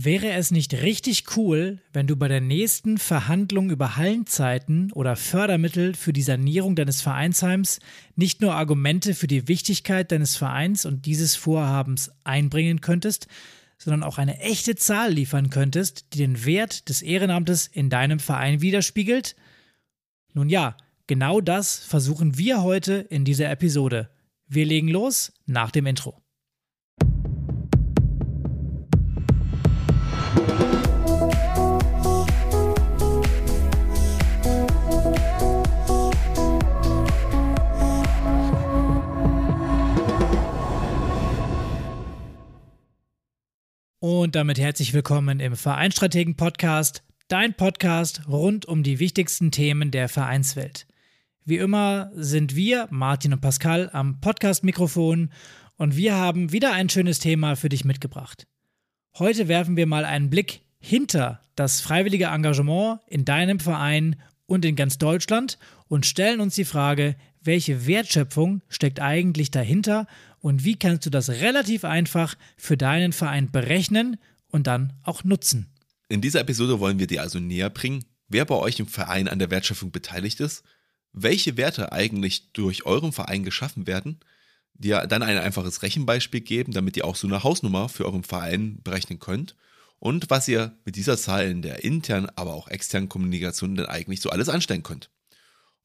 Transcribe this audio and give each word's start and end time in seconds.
Wäre 0.00 0.30
es 0.30 0.52
nicht 0.52 0.74
richtig 0.74 1.36
cool, 1.36 1.80
wenn 1.92 2.06
du 2.06 2.14
bei 2.14 2.28
der 2.28 2.40
nächsten 2.40 2.98
Verhandlung 2.98 3.68
über 3.68 3.96
Hallenzeiten 3.96 4.92
oder 4.92 5.16
Fördermittel 5.16 5.92
für 5.94 6.12
die 6.12 6.22
Sanierung 6.22 6.76
deines 6.76 7.00
Vereinsheims 7.00 7.80
nicht 8.14 8.40
nur 8.40 8.54
Argumente 8.54 9.16
für 9.16 9.26
die 9.26 9.48
Wichtigkeit 9.48 10.12
deines 10.12 10.36
Vereins 10.36 10.86
und 10.86 11.04
dieses 11.04 11.34
Vorhabens 11.34 12.12
einbringen 12.22 12.80
könntest, 12.80 13.26
sondern 13.76 14.04
auch 14.04 14.18
eine 14.18 14.38
echte 14.38 14.76
Zahl 14.76 15.14
liefern 15.14 15.50
könntest, 15.50 16.06
die 16.12 16.18
den 16.18 16.44
Wert 16.44 16.88
des 16.88 17.02
Ehrenamtes 17.02 17.66
in 17.66 17.90
deinem 17.90 18.20
Verein 18.20 18.60
widerspiegelt? 18.60 19.34
Nun 20.32 20.48
ja, 20.48 20.76
genau 21.08 21.40
das 21.40 21.76
versuchen 21.76 22.38
wir 22.38 22.62
heute 22.62 22.94
in 23.10 23.24
dieser 23.24 23.50
Episode. 23.50 24.10
Wir 24.46 24.64
legen 24.64 24.86
los 24.86 25.32
nach 25.46 25.72
dem 25.72 25.86
Intro. 25.86 26.22
Und 44.10 44.36
damit 44.36 44.58
herzlich 44.58 44.94
willkommen 44.94 45.38
im 45.38 45.54
Vereinstrategen 45.54 46.34
Podcast, 46.34 47.02
dein 47.28 47.52
Podcast 47.52 48.22
rund 48.26 48.64
um 48.64 48.82
die 48.82 49.00
wichtigsten 49.00 49.50
Themen 49.50 49.90
der 49.90 50.08
Vereinswelt. 50.08 50.86
Wie 51.44 51.58
immer 51.58 52.10
sind 52.14 52.56
wir, 52.56 52.88
Martin 52.88 53.34
und 53.34 53.42
Pascal, 53.42 53.90
am 53.92 54.18
Podcast-Mikrofon 54.18 55.30
und 55.76 55.94
wir 55.94 56.14
haben 56.14 56.52
wieder 56.52 56.72
ein 56.72 56.88
schönes 56.88 57.18
Thema 57.18 57.54
für 57.54 57.68
dich 57.68 57.84
mitgebracht. 57.84 58.46
Heute 59.18 59.46
werfen 59.46 59.76
wir 59.76 59.84
mal 59.84 60.06
einen 60.06 60.30
Blick 60.30 60.62
hinter 60.78 61.42
das 61.54 61.82
freiwillige 61.82 62.28
Engagement 62.28 63.00
in 63.08 63.26
deinem 63.26 63.60
Verein 63.60 64.16
und 64.46 64.64
in 64.64 64.74
ganz 64.74 64.96
Deutschland 64.96 65.58
und 65.86 66.06
stellen 66.06 66.40
uns 66.40 66.54
die 66.54 66.64
Frage, 66.64 67.14
welche 67.48 67.86
Wertschöpfung 67.86 68.60
steckt 68.68 69.00
eigentlich 69.00 69.50
dahinter 69.50 70.06
und 70.40 70.64
wie 70.64 70.76
kannst 70.76 71.06
du 71.06 71.10
das 71.10 71.30
relativ 71.30 71.84
einfach 71.84 72.34
für 72.58 72.76
deinen 72.76 73.14
Verein 73.14 73.50
berechnen 73.50 74.18
und 74.50 74.66
dann 74.66 74.92
auch 75.02 75.24
nutzen. 75.24 75.66
In 76.10 76.20
dieser 76.20 76.40
Episode 76.40 76.78
wollen 76.78 76.98
wir 76.98 77.06
dir 77.06 77.22
also 77.22 77.40
näher 77.40 77.70
bringen, 77.70 78.04
wer 78.28 78.44
bei 78.44 78.54
euch 78.54 78.78
im 78.80 78.86
Verein 78.86 79.28
an 79.28 79.38
der 79.38 79.50
Wertschöpfung 79.50 79.90
beteiligt 79.90 80.40
ist, 80.40 80.62
welche 81.14 81.56
Werte 81.56 81.90
eigentlich 81.90 82.52
durch 82.52 82.84
euren 82.84 83.12
Verein 83.12 83.44
geschaffen 83.44 83.86
werden, 83.86 84.20
dir 84.74 85.06
dann 85.06 85.22
ein 85.22 85.38
einfaches 85.38 85.82
Rechenbeispiel 85.82 86.42
geben, 86.42 86.72
damit 86.72 86.98
ihr 86.98 87.06
auch 87.06 87.16
so 87.16 87.26
eine 87.26 87.42
Hausnummer 87.44 87.88
für 87.88 88.04
euren 88.04 88.24
Verein 88.24 88.82
berechnen 88.82 89.20
könnt 89.20 89.56
und 89.98 90.28
was 90.28 90.48
ihr 90.48 90.76
mit 90.84 90.96
dieser 90.96 91.16
Zahl 91.16 91.48
in 91.48 91.62
der 91.62 91.82
internen, 91.82 92.28
aber 92.36 92.52
auch 92.52 92.68
externen 92.68 93.08
Kommunikation 93.08 93.74
denn 93.74 93.86
eigentlich 93.86 94.20
so 94.20 94.28
alles 94.28 94.50
anstellen 94.50 94.82
könnt. 94.82 95.08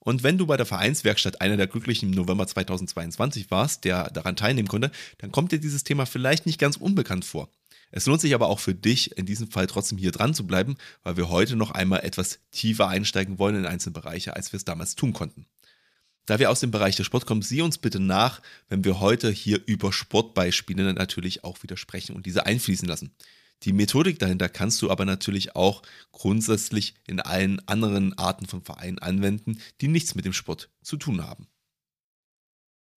Und 0.04 0.22
wenn 0.22 0.38
du 0.38 0.46
bei 0.46 0.58
der 0.58 0.66
Vereinswerkstatt 0.66 1.40
einer 1.40 1.56
der 1.56 1.68
Glücklichen 1.68 2.10
im 2.10 2.16
November 2.16 2.46
2022 2.46 3.50
warst, 3.52 3.86
der 3.86 4.10
daran 4.10 4.36
teilnehmen 4.36 4.68
konnte, 4.68 4.92
dann 5.20 5.32
kommt 5.32 5.54
dir 5.54 5.60
dieses 5.60 5.86
Thema 5.86 6.06
vielleicht 6.06 6.46
nicht 6.46 6.60
ganz 6.60 6.76
unbekannt 6.76 7.24
vor. 7.24 7.50
Es 7.90 8.06
lohnt 8.06 8.20
sich 8.20 8.34
aber 8.34 8.50
auch 8.50 8.60
für 8.60 8.74
dich, 8.74 9.18
in 9.18 9.26
diesem 9.26 9.50
Fall 9.50 9.68
trotzdem 9.68 9.98
hier 9.98 10.12
dran 10.12 10.34
zu 10.34 10.46
bleiben, 10.46 10.76
weil 11.04 11.16
wir 11.16 11.30
heute 11.30 11.56
noch 11.56 11.72
einmal 11.72 12.02
etwas 12.04 12.40
tiefer 12.52 12.90
einsteigen 12.90 13.40
wollen 13.40 13.56
in 13.56 13.66
einzelne 13.66 13.94
Bereiche, 13.94 14.36
als 14.36 14.52
wir 14.52 14.58
es 14.58 14.66
damals 14.66 14.96
tun 14.96 15.14
konnten. 15.14 15.46
Da 16.26 16.40
wir 16.40 16.50
aus 16.50 16.60
dem 16.60 16.72
Bereich 16.72 16.96
der 16.96 17.04
Sport 17.04 17.26
kommen, 17.26 17.42
sieh 17.42 17.62
uns 17.62 17.78
bitte 17.78 18.00
nach, 18.00 18.42
wenn 18.68 18.84
wir 18.84 19.00
heute 19.00 19.30
hier 19.30 19.62
über 19.66 19.94
Sportbeispiele 19.94 20.94
natürlich 20.94 21.44
auch 21.44 21.64
wieder 21.64 21.78
sprechen 21.78 22.16
und 22.16 22.26
diese 22.26 22.46
einfließen 22.46 22.88
lassen. 22.88 23.16
Die 23.64 23.74
Methodik 23.74 24.20
dahinter 24.20 24.50
kannst 24.50 24.82
du 24.82 24.92
aber 24.92 25.06
natürlich 25.06 25.56
auch 25.56 25.84
grundsätzlich 26.12 26.96
in 27.08 27.20
allen 27.20 27.66
anderen 27.68 28.18
Arten 28.18 28.46
von 28.46 28.62
Vereinen 28.62 29.00
anwenden, 29.00 29.60
die 29.80 29.88
nichts 29.88 30.16
mit 30.16 30.26
dem 30.26 30.34
Sport 30.34 30.70
zu 30.82 30.98
tun 30.98 31.24
haben. 31.24 31.48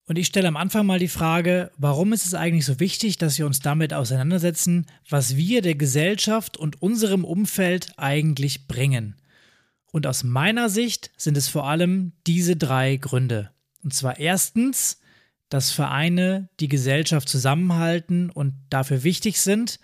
Und 0.05 0.17
ich 0.17 0.27
stelle 0.27 0.47
am 0.47 0.55
Anfang 0.55 0.85
mal 0.85 0.99
die 0.99 1.09
Frage, 1.09 1.71
warum 1.77 2.13
ist 2.13 2.25
es 2.25 2.33
eigentlich 2.33 2.65
so 2.65 2.79
wichtig, 2.79 3.17
dass 3.17 3.37
wir 3.37 3.45
uns 3.45 3.59
damit 3.59 3.93
auseinandersetzen, 3.93 4.85
was 5.09 5.35
wir 5.35 5.61
der 5.61 5.75
Gesellschaft 5.75 6.55
und 6.55 6.81
unserem 6.81 7.25
Umfeld 7.25 7.91
eigentlich 7.97 8.67
bringen? 8.67 9.15
Und 9.91 10.07
aus 10.07 10.23
meiner 10.23 10.69
Sicht 10.69 11.11
sind 11.17 11.35
es 11.35 11.49
vor 11.49 11.67
allem 11.67 12.13
diese 12.25 12.55
drei 12.55 12.95
Gründe. 12.95 13.51
Und 13.83 13.93
zwar 13.93 14.17
erstens, 14.17 14.99
dass 15.49 15.71
Vereine 15.71 16.49
die 16.59 16.69
Gesellschaft 16.69 17.27
zusammenhalten 17.27 18.29
und 18.29 18.53
dafür 18.69 19.03
wichtig 19.03 19.41
sind 19.41 19.79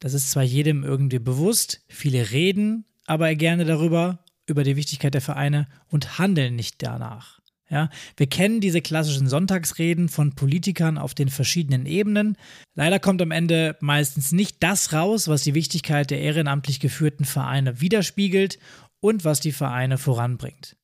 das 0.00 0.14
ist 0.14 0.30
zwar 0.30 0.42
jedem 0.42 0.84
irgendwie 0.84 1.18
bewusst, 1.18 1.82
viele 1.88 2.30
reden 2.30 2.84
aber 3.08 3.34
gerne 3.34 3.64
darüber, 3.64 4.18
über 4.46 4.64
die 4.64 4.76
Wichtigkeit 4.76 5.14
der 5.14 5.20
Vereine 5.20 5.66
und 5.88 6.18
handeln 6.18 6.56
nicht 6.56 6.82
danach. 6.82 7.40
Ja, 7.70 7.90
wir 8.16 8.26
kennen 8.26 8.62
diese 8.62 8.80
klassischen 8.80 9.28
Sonntagsreden 9.28 10.08
von 10.08 10.34
Politikern 10.34 10.96
auf 10.96 11.14
den 11.14 11.28
verschiedenen 11.28 11.84
Ebenen. 11.84 12.36
Leider 12.74 12.98
kommt 12.98 13.20
am 13.20 13.30
Ende 13.30 13.76
meistens 13.80 14.32
nicht 14.32 14.62
das 14.62 14.94
raus, 14.94 15.28
was 15.28 15.42
die 15.42 15.54
Wichtigkeit 15.54 16.10
der 16.10 16.20
ehrenamtlich 16.20 16.80
geführten 16.80 17.26
Vereine 17.26 17.80
widerspiegelt 17.80 18.58
und 19.00 19.24
was 19.24 19.40
die 19.40 19.52
Vereine 19.52 19.98
voranbringt. 19.98 20.76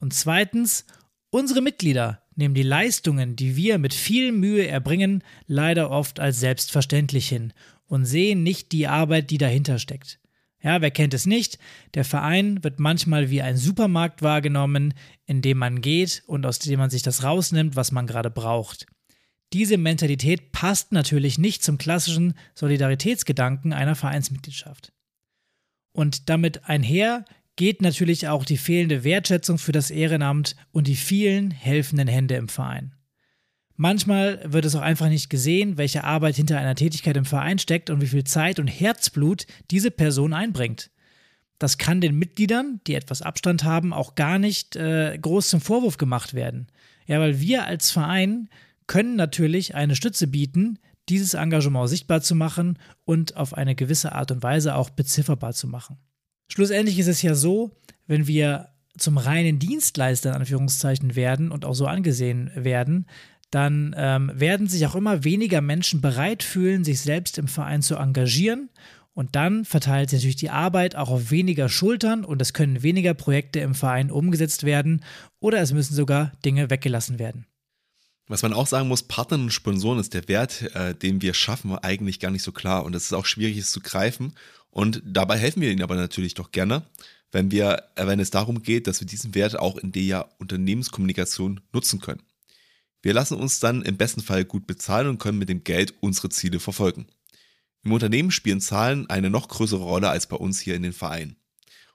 Und 0.00 0.14
zweitens, 0.14 0.86
unsere 1.30 1.60
Mitglieder 1.60 2.22
nehmen 2.36 2.54
die 2.54 2.62
Leistungen, 2.62 3.36
die 3.36 3.56
wir 3.56 3.76
mit 3.76 3.92
viel 3.92 4.32
Mühe 4.32 4.66
erbringen, 4.66 5.22
leider 5.46 5.90
oft 5.90 6.20
als 6.20 6.40
selbstverständlich 6.40 7.28
hin 7.28 7.52
und 7.88 8.04
sehen 8.04 8.42
nicht 8.42 8.70
die 8.70 8.86
Arbeit, 8.86 9.30
die 9.30 9.38
dahinter 9.38 9.78
steckt. 9.78 10.20
Ja, 10.62 10.80
wer 10.80 10.90
kennt 10.90 11.14
es 11.14 11.26
nicht? 11.26 11.58
Der 11.94 12.04
Verein 12.04 12.62
wird 12.64 12.80
manchmal 12.80 13.30
wie 13.30 13.42
ein 13.42 13.56
Supermarkt 13.56 14.22
wahrgenommen, 14.22 14.94
in 15.24 15.40
dem 15.40 15.58
man 15.58 15.80
geht 15.80 16.22
und 16.26 16.46
aus 16.46 16.58
dem 16.58 16.78
man 16.78 16.90
sich 16.90 17.02
das 17.02 17.22
rausnimmt, 17.22 17.76
was 17.76 17.92
man 17.92 18.06
gerade 18.06 18.30
braucht. 18.30 18.86
Diese 19.52 19.78
Mentalität 19.78 20.52
passt 20.52 20.92
natürlich 20.92 21.38
nicht 21.38 21.62
zum 21.62 21.78
klassischen 21.78 22.34
Solidaritätsgedanken 22.54 23.72
einer 23.72 23.94
Vereinsmitgliedschaft. 23.94 24.92
Und 25.92 26.28
damit 26.28 26.68
einher 26.68 27.24
geht 27.56 27.80
natürlich 27.80 28.28
auch 28.28 28.44
die 28.44 28.56
fehlende 28.56 29.04
Wertschätzung 29.04 29.58
für 29.58 29.72
das 29.72 29.90
Ehrenamt 29.90 30.54
und 30.70 30.86
die 30.86 30.96
vielen 30.96 31.50
helfenden 31.50 32.08
Hände 32.08 32.34
im 32.36 32.48
Verein. 32.48 32.94
Manchmal 33.80 34.40
wird 34.44 34.64
es 34.64 34.74
auch 34.74 34.80
einfach 34.82 35.08
nicht 35.08 35.30
gesehen, 35.30 35.78
welche 35.78 36.02
Arbeit 36.02 36.34
hinter 36.34 36.58
einer 36.58 36.74
Tätigkeit 36.74 37.16
im 37.16 37.24
Verein 37.24 37.60
steckt 37.60 37.90
und 37.90 38.00
wie 38.00 38.08
viel 38.08 38.24
Zeit 38.24 38.58
und 38.58 38.66
Herzblut 38.66 39.46
diese 39.70 39.92
Person 39.92 40.32
einbringt. 40.32 40.90
Das 41.60 41.78
kann 41.78 42.00
den 42.00 42.18
Mitgliedern, 42.18 42.80
die 42.88 42.94
etwas 42.94 43.22
Abstand 43.22 43.62
haben, 43.62 43.92
auch 43.92 44.16
gar 44.16 44.40
nicht 44.40 44.74
äh, 44.74 45.16
groß 45.16 45.48
zum 45.48 45.60
Vorwurf 45.60 45.96
gemacht 45.96 46.34
werden. 46.34 46.66
Ja, 47.06 47.20
weil 47.20 47.40
wir 47.40 47.66
als 47.66 47.92
Verein 47.92 48.48
können 48.88 49.14
natürlich 49.14 49.76
eine 49.76 49.94
Stütze 49.94 50.26
bieten, 50.26 50.80
dieses 51.08 51.34
Engagement 51.34 51.88
sichtbar 51.88 52.20
zu 52.20 52.34
machen 52.34 52.80
und 53.04 53.36
auf 53.36 53.54
eine 53.54 53.76
gewisse 53.76 54.10
Art 54.10 54.32
und 54.32 54.42
Weise 54.42 54.74
auch 54.74 54.90
bezifferbar 54.90 55.52
zu 55.52 55.68
machen. 55.68 55.98
Schlussendlich 56.50 56.98
ist 56.98 57.06
es 57.06 57.22
ja 57.22 57.36
so, 57.36 57.76
wenn 58.08 58.26
wir 58.26 58.70
zum 58.96 59.18
reinen 59.18 59.60
Dienstleister 59.60 60.30
in 60.30 60.36
Anführungszeichen 60.36 61.14
werden 61.14 61.52
und 61.52 61.64
auch 61.64 61.74
so 61.74 61.86
angesehen 61.86 62.50
werden, 62.56 63.06
dann 63.50 63.94
ähm, 63.96 64.30
werden 64.34 64.68
sich 64.68 64.86
auch 64.86 64.94
immer 64.94 65.24
weniger 65.24 65.60
Menschen 65.60 66.00
bereit 66.00 66.42
fühlen, 66.42 66.84
sich 66.84 67.00
selbst 67.00 67.38
im 67.38 67.48
Verein 67.48 67.82
zu 67.82 67.96
engagieren. 67.96 68.68
Und 69.14 69.34
dann 69.34 69.64
verteilt 69.64 70.10
sich 70.10 70.20
natürlich 70.20 70.36
die 70.36 70.50
Arbeit 70.50 70.94
auch 70.94 71.10
auf 71.10 71.30
weniger 71.32 71.68
Schultern 71.68 72.24
und 72.24 72.40
es 72.40 72.52
können 72.52 72.84
weniger 72.84 73.14
Projekte 73.14 73.58
im 73.58 73.74
Verein 73.74 74.12
umgesetzt 74.12 74.62
werden 74.62 75.04
oder 75.40 75.60
es 75.60 75.72
müssen 75.72 75.94
sogar 75.94 76.32
Dinge 76.44 76.70
weggelassen 76.70 77.18
werden. 77.18 77.44
Was 78.28 78.42
man 78.42 78.52
auch 78.52 78.66
sagen 78.66 78.86
muss, 78.86 79.02
Partnern 79.02 79.44
und 79.44 79.52
Sponsoren 79.52 79.98
ist 79.98 80.14
der 80.14 80.28
Wert, 80.28 80.62
äh, 80.74 80.94
den 80.94 81.20
wir 81.20 81.34
schaffen, 81.34 81.76
eigentlich 81.78 82.20
gar 82.20 82.30
nicht 82.30 82.42
so 82.44 82.52
klar 82.52 82.84
und 82.84 82.94
es 82.94 83.06
ist 83.06 83.12
auch 83.12 83.26
schwierig, 83.26 83.56
es 83.56 83.72
zu 83.72 83.80
greifen. 83.80 84.34
Und 84.70 85.02
dabei 85.04 85.38
helfen 85.38 85.62
wir 85.62 85.72
ihnen 85.72 85.82
aber 85.82 85.96
natürlich 85.96 86.34
doch 86.34 86.52
gerne, 86.52 86.82
wenn 87.32 87.50
wir, 87.50 87.84
äh, 87.96 88.06
wenn 88.06 88.20
es 88.20 88.30
darum 88.30 88.62
geht, 88.62 88.86
dass 88.86 89.00
wir 89.00 89.06
diesen 89.06 89.34
Wert 89.34 89.58
auch 89.58 89.78
in 89.78 89.92
der 89.92 90.28
Unternehmenskommunikation 90.38 91.60
nutzen 91.72 92.00
können. 92.00 92.22
Wir 93.02 93.14
lassen 93.14 93.36
uns 93.36 93.60
dann 93.60 93.82
im 93.82 93.96
besten 93.96 94.22
Fall 94.22 94.44
gut 94.44 94.66
bezahlen 94.66 95.08
und 95.08 95.18
können 95.18 95.38
mit 95.38 95.48
dem 95.48 95.64
Geld 95.64 95.94
unsere 96.00 96.30
Ziele 96.30 96.60
verfolgen. 96.60 97.06
Im 97.84 97.92
Unternehmen 97.92 98.30
spielen 98.30 98.60
Zahlen 98.60 99.08
eine 99.08 99.30
noch 99.30 99.48
größere 99.48 99.82
Rolle 99.82 100.10
als 100.10 100.26
bei 100.26 100.36
uns 100.36 100.60
hier 100.60 100.74
in 100.74 100.82
den 100.82 100.92
Vereinen. 100.92 101.36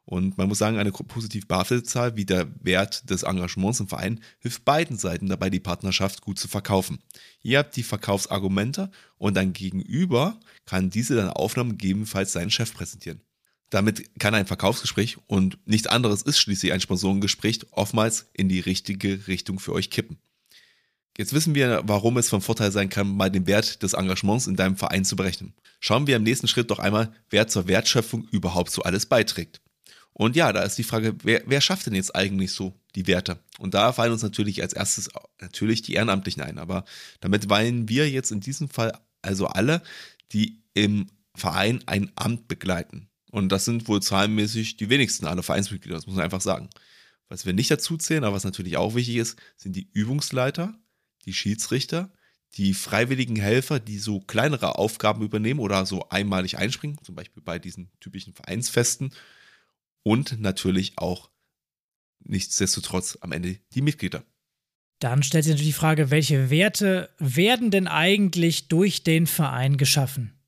Und 0.06 0.38
man 0.38 0.50
muss 0.50 0.58
sagen, 0.58 0.78
eine 0.78 0.92
positiv 0.92 1.48
behaftete 1.48 1.84
Zahl 1.84 2.18
wie 2.18 2.26
der 2.26 2.48
Wert 2.62 3.10
des 3.10 3.24
Engagements 3.24 3.80
im 3.80 3.88
Verein 3.88 4.20
hilft 4.40 4.66
beiden 4.66 4.98
Seiten 4.98 5.28
dabei, 5.28 5.50
die 5.50 5.62
Partnerschaft 5.62 6.22
gut 6.22 6.38
zu 6.38 6.50
verkaufen. 6.50 7.00
Ihr 7.42 7.60
habt 7.60 7.76
die 7.76 7.84
Verkaufsargumente 7.84 8.92
und 9.18 9.38
dein 9.38 9.54
Gegenüber 9.54 10.40
kann 10.66 10.90
diese 10.90 11.16
dann 11.16 11.30
Aufnahmen 11.30 11.78
gegebenenfalls 11.78 12.34
seinen 12.34 12.52
Chef 12.52 12.74
präsentieren. 12.74 13.22
Damit 13.70 14.20
kann 14.20 14.36
ein 14.36 14.46
Verkaufsgespräch 14.46 15.18
und 15.28 15.58
nichts 15.66 15.88
anderes 15.88 16.22
ist 16.22 16.38
schließlich 16.38 16.74
ein 16.74 16.82
Sponsorengespräch 16.82 17.62
oftmals 17.72 18.30
in 18.34 18.50
die 18.50 18.60
richtige 18.60 19.28
Richtung 19.28 19.60
für 19.60 19.72
euch 19.72 19.90
kippen. 19.90 20.20
Jetzt 21.18 21.34
wissen 21.34 21.54
wir, 21.54 21.82
warum 21.86 22.18
es 22.18 22.30
von 22.30 22.42
Vorteil 22.42 22.72
sein 22.72 22.90
kann, 22.90 23.16
mal 23.16 23.30
den 23.30 23.46
Wert 23.46 23.84
des 23.84 23.94
Engagements 23.94 24.48
in 24.48 24.56
deinem 24.56 24.78
Verein 24.78 25.06
zu 25.06 25.16
berechnen. 25.16 25.54
Schauen 25.80 26.08
wir 26.08 26.16
im 26.16 26.24
nächsten 26.24 26.48
Schritt 26.48 26.72
doch 26.72 26.80
einmal, 26.80 27.14
wer 27.30 27.48
zur 27.48 27.68
Wertschöpfung 27.68 28.28
überhaupt 28.32 28.72
so 28.72 28.82
alles 28.82 29.06
beiträgt. 29.06 29.62
Und 30.14 30.36
ja, 30.36 30.54
da 30.54 30.64
ist 30.64 30.78
die 30.78 30.84
Frage, 30.84 31.16
wer, 31.24 31.44
wer 31.46 31.62
schafft 31.62 31.88
denn 31.88 31.96
jetzt 31.96 32.16
eigentlich 32.16 32.52
so 32.52 32.80
die 32.96 33.08
Werte? 33.08 33.40
Und 33.60 33.74
da 33.74 33.94
fallen 33.94 34.12
uns 34.12 34.22
natürlich 34.22 34.62
als 34.62 34.74
erstes 34.74 35.10
natürlich 35.42 35.82
die 35.82 35.94
Ehrenamtlichen 35.94 36.42
ein. 36.42 36.58
Aber 36.60 36.86
damit 37.20 37.48
meinen 37.50 37.90
wir 37.90 38.10
jetzt 38.10 38.32
in 38.32 38.40
diesem 38.40 38.70
Fall 38.70 38.94
also 39.22 39.48
alle, 39.48 39.82
die 40.32 40.62
im 40.74 41.08
Verein 41.36 41.84
ein 41.88 42.12
Amt 42.16 42.48
begleiten. 42.48 43.10
Und 43.32 43.50
das 43.50 43.66
sind 43.66 43.88
wohl 43.88 44.02
zahlenmäßig 44.02 44.78
die 44.78 44.90
wenigsten 44.90 45.26
aller 45.26 45.42
Vereinsmitglieder, 45.42 45.96
das 45.96 46.06
muss 46.06 46.16
man 46.16 46.26
einfach 46.26 46.42
sagen. 46.42 46.70
Was 47.30 47.48
wir 47.48 47.54
nicht 47.54 47.72
dazu 47.72 47.98
zählen, 47.98 48.24
aber 48.24 48.36
was 48.36 48.44
natürlich 48.44 48.78
auch 48.78 48.94
wichtig 48.94 49.16
ist, 49.16 49.40
sind 49.58 49.76
die 49.76 49.90
Übungsleiter, 49.92 50.76
die 51.26 51.34
Schiedsrichter, 51.34 52.12
die 52.56 52.74
freiwilligen 52.74 53.36
Helfer, 53.36 53.80
die 53.80 53.98
so 53.98 54.20
kleinere 54.20 54.78
Aufgaben 54.78 55.24
übernehmen 55.24 55.60
oder 55.60 55.86
so 55.86 56.08
einmalig 56.10 56.58
einspringen, 56.58 57.00
zum 57.04 57.16
Beispiel 57.16 57.42
bei 57.42 57.60
diesen 57.60 57.92
typischen 58.00 58.34
Vereinsfesten 58.34 59.14
und 60.04 60.40
natürlich 60.40 60.94
auch 60.98 61.30
nichtsdestotrotz 62.20 63.18
am 63.22 63.32
Ende 63.32 63.60
die 63.74 63.82
Mitglieder. 63.82 64.24
Dann 65.00 65.24
stellt 65.24 65.44
sich 65.44 65.52
natürlich 65.52 65.74
die 65.74 65.80
Frage, 65.80 66.12
welche 66.12 66.50
Werte 66.50 67.10
werden 67.18 67.72
denn 67.72 67.88
eigentlich 67.88 68.68
durch 68.68 69.04
den 69.04 69.28
Verein 69.28 69.78
geschaffen? 69.78 70.40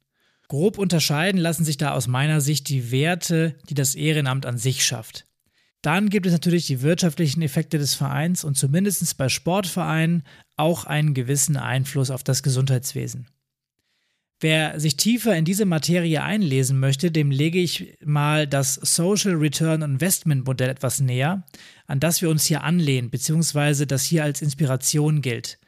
Grob 0.48 0.78
unterscheiden 0.78 1.42
lassen 1.42 1.66
sich 1.66 1.78
da 1.78 1.92
aus 1.92 2.08
meiner 2.08 2.40
Sicht 2.40 2.70
die 2.70 2.92
Werte, 2.92 3.58
die 3.68 3.74
das 3.74 3.96
Ehrenamt 3.96 4.46
an 4.46 4.58
sich 4.58 4.86
schafft. 4.86 5.26
Dann 5.86 6.10
gibt 6.10 6.26
es 6.26 6.34
natürlich 6.34 6.66
die 6.66 6.82
wirtschaftlichen 6.82 7.44
Effekte 7.44 7.78
des 7.78 7.94
Vereins 7.94 8.44
und 8.44 8.58
zumindest 8.58 9.18
bei 9.18 9.30
Sportvereinen 9.30 10.24
auch 10.56 10.86
einen 10.86 11.14
gewissen 11.14 11.58
Einfluss 11.58 12.10
auf 12.10 12.24
das 12.24 12.42
Gesundheitswesen. 12.42 13.28
Wer 14.40 14.80
sich 14.80 14.98
tiefer 14.98 15.36
in 15.38 15.46
diese 15.46 15.66
Materie 15.66 16.24
einlesen 16.24 16.80
möchte, 16.80 17.12
dem 17.12 17.30
lege 17.30 17.60
ich 17.60 18.00
mal 18.04 18.48
das 18.48 18.74
Social 18.74 19.36
Return 19.36 19.84
Investment 19.84 20.48
Modell 20.48 20.70
etwas 20.70 21.02
näher, 21.02 21.46
an 21.86 22.00
das 22.00 22.20
wir 22.20 22.32
uns 22.32 22.46
hier 22.46 22.64
anlehnen, 22.64 23.12
beziehungsweise 23.12 23.86
das 23.86 24.06
hier 24.06 24.24
als 24.24 24.42
Inspiration 24.42 25.22
gilt. 25.22 25.60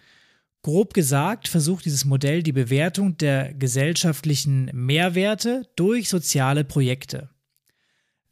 Grob 0.64 0.96
gesagt 0.96 1.48
versucht 1.48 1.86
dieses 1.86 2.06
Modell 2.06 2.42
die 2.42 2.54
Bewertung 2.54 3.18
der 3.18 3.54
gesellschaftlichen 3.54 4.72
Mehrwerte 4.74 5.70
durch 5.76 6.10
soziale 6.10 6.64
Projekte. 6.64 7.30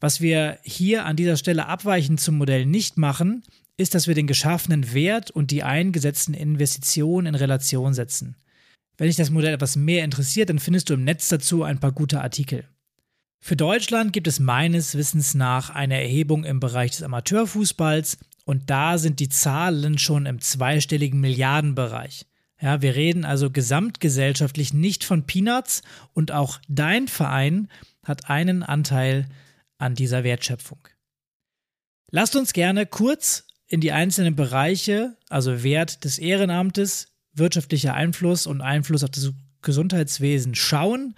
Was 0.00 0.20
wir 0.20 0.58
hier 0.62 1.06
an 1.06 1.16
dieser 1.16 1.36
Stelle 1.36 1.66
abweichend 1.66 2.20
zum 2.20 2.36
Modell 2.36 2.66
nicht 2.66 2.98
machen, 2.98 3.42
ist, 3.76 3.94
dass 3.94 4.06
wir 4.06 4.14
den 4.14 4.26
geschaffenen 4.26 4.92
Wert 4.92 5.30
und 5.30 5.50
die 5.50 5.62
eingesetzten 5.62 6.34
Investitionen 6.34 7.26
in 7.26 7.34
Relation 7.34 7.94
setzen. 7.94 8.36
Wenn 8.96 9.08
dich 9.08 9.16
das 9.16 9.30
Modell 9.30 9.54
etwas 9.54 9.76
mehr 9.76 10.04
interessiert, 10.04 10.48
dann 10.48 10.58
findest 10.58 10.88
du 10.88 10.94
im 10.94 11.04
Netz 11.04 11.28
dazu 11.28 11.62
ein 11.62 11.80
paar 11.80 11.92
gute 11.92 12.20
Artikel. 12.20 12.64
Für 13.40 13.56
Deutschland 13.56 14.12
gibt 14.12 14.26
es 14.26 14.40
meines 14.40 14.96
Wissens 14.96 15.34
nach 15.34 15.70
eine 15.70 16.00
Erhebung 16.00 16.44
im 16.44 16.58
Bereich 16.58 16.92
des 16.92 17.02
Amateurfußballs 17.02 18.18
und 18.44 18.70
da 18.70 18.96
sind 18.96 19.20
die 19.20 19.28
Zahlen 19.28 19.98
schon 19.98 20.26
im 20.26 20.40
zweistelligen 20.40 21.20
Milliardenbereich. 21.20 22.26
Ja, 22.60 22.80
wir 22.80 22.96
reden 22.96 23.26
also 23.26 23.50
gesamtgesellschaftlich 23.50 24.72
nicht 24.72 25.04
von 25.04 25.26
Peanuts 25.26 25.82
und 26.14 26.32
auch 26.32 26.58
dein 26.68 27.06
Verein 27.06 27.68
hat 28.02 28.30
einen 28.30 28.62
Anteil 28.62 29.28
an 29.78 29.94
dieser 29.94 30.24
Wertschöpfung. 30.24 30.88
Lasst 32.10 32.36
uns 32.36 32.52
gerne 32.52 32.86
kurz 32.86 33.46
in 33.66 33.80
die 33.80 33.92
einzelnen 33.92 34.36
Bereiche, 34.36 35.16
also 35.28 35.62
Wert 35.62 36.04
des 36.04 36.18
Ehrenamtes, 36.18 37.08
wirtschaftlicher 37.32 37.94
Einfluss 37.94 38.46
und 38.46 38.60
Einfluss 38.60 39.04
auf 39.04 39.10
das 39.10 39.32
Gesundheitswesen 39.62 40.54
schauen 40.54 41.16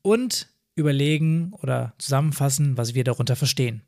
und 0.00 0.48
überlegen 0.74 1.52
oder 1.52 1.94
zusammenfassen, 1.98 2.76
was 2.76 2.94
wir 2.94 3.04
darunter 3.04 3.36
verstehen. 3.36 3.82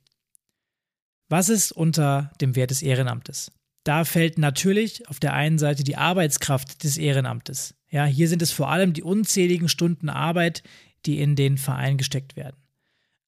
Was 1.28 1.48
ist 1.48 1.72
unter 1.72 2.30
dem 2.40 2.54
Wert 2.54 2.70
des 2.70 2.82
Ehrenamtes? 2.82 3.50
Da 3.84 4.04
fällt 4.04 4.38
natürlich 4.38 5.08
auf 5.08 5.20
der 5.20 5.32
einen 5.32 5.58
Seite 5.58 5.84
die 5.84 5.96
Arbeitskraft 5.96 6.84
des 6.84 6.96
Ehrenamtes. 6.96 7.74
Ja, 7.90 8.04
hier 8.04 8.28
sind 8.28 8.42
es 8.42 8.50
vor 8.50 8.70
allem 8.70 8.92
die 8.92 9.02
unzähligen 9.02 9.68
Stunden 9.68 10.08
Arbeit, 10.08 10.62
die 11.06 11.20
in 11.20 11.36
den 11.36 11.58
Verein 11.58 11.98
gesteckt 11.98 12.36
werden. 12.36 12.56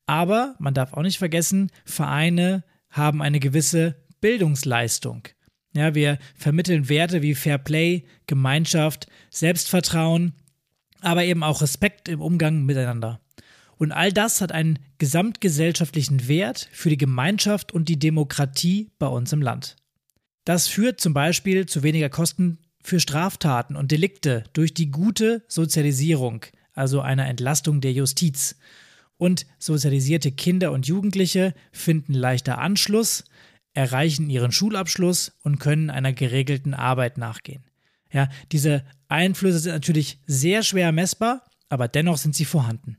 Aber 0.07 0.55
man 0.59 0.75
darf 0.75 0.93
auch 0.93 1.03
nicht 1.03 1.19
vergessen, 1.19 1.71
Vereine 1.85 2.65
haben 2.91 3.23
eine 3.23 3.41
gewisse 3.41 3.97
Bildungsleistung. 4.21 5.29
Ja, 5.75 5.95
wir 5.95 6.19
vermitteln 6.35 6.89
Werte 6.89 7.21
wie 7.21 7.35
Fair 7.35 7.59
Play, 7.59 8.05
Gemeinschaft, 8.27 9.09
Selbstvertrauen, 9.31 10.33
aber 11.03 11.25
eben 11.25 11.43
auch 11.43 11.61
Respekt 11.61 12.09
im 12.09 12.23
Umgang 12.23 12.65
miteinander. 12.65 13.21
Und 13.77 13.93
all 13.93 14.13
das 14.13 14.41
hat 14.41 14.53
einen 14.53 14.79
gesamtgesellschaftlichen 14.99 16.29
Wert 16.29 16.69
für 16.73 16.89
die 16.89 16.97
Gemeinschaft 16.97 17.73
und 17.73 17.91
die 17.91 17.99
Demokratie 17.99 18.91
bei 18.99 19.07
uns 19.07 19.33
im 19.33 19.43
Land. 19.43 19.77
Das 20.45 20.69
führt 20.69 21.01
zum 21.01 21.13
Beispiel 21.13 21.67
zu 21.67 21.83
weniger 21.83 22.09
Kosten 22.09 22.59
für 22.83 23.01
Straftaten 23.01 23.77
und 23.77 23.93
Delikte 23.93 24.45
durch 24.55 24.73
die 24.73 24.91
gute 24.91 25.45
Sozialisierung, 25.49 26.47
also 26.73 27.01
einer 27.01 27.27
Entlastung 27.27 27.81
der 27.81 27.93
Justiz. 27.93 28.57
Und 29.19 29.47
sozialisierte 29.59 30.31
Kinder 30.33 30.73
und 30.73 30.87
Jugendliche 30.87 31.55
finden 31.73 32.15
leichter 32.15 32.59
Anschluss, 32.59 33.25
erreichen 33.73 34.31
ihren 34.31 34.53
Schulabschluss 34.53 35.33
und 35.43 35.59
können 35.59 35.91
einer 35.91 36.13
geregelten 36.13 36.75
Arbeit 36.75 37.19
nachgehen. 37.19 37.65
Ja, 38.13 38.29
diese 38.53 38.85
Einflüsse 39.09 39.59
sind 39.59 39.73
natürlich 39.73 40.19
sehr 40.27 40.63
schwer 40.63 40.93
messbar, 40.93 41.45
aber 41.69 41.89
dennoch 41.89 42.19
sind 42.19 42.35
sie 42.35 42.45
vorhanden. 42.45 42.97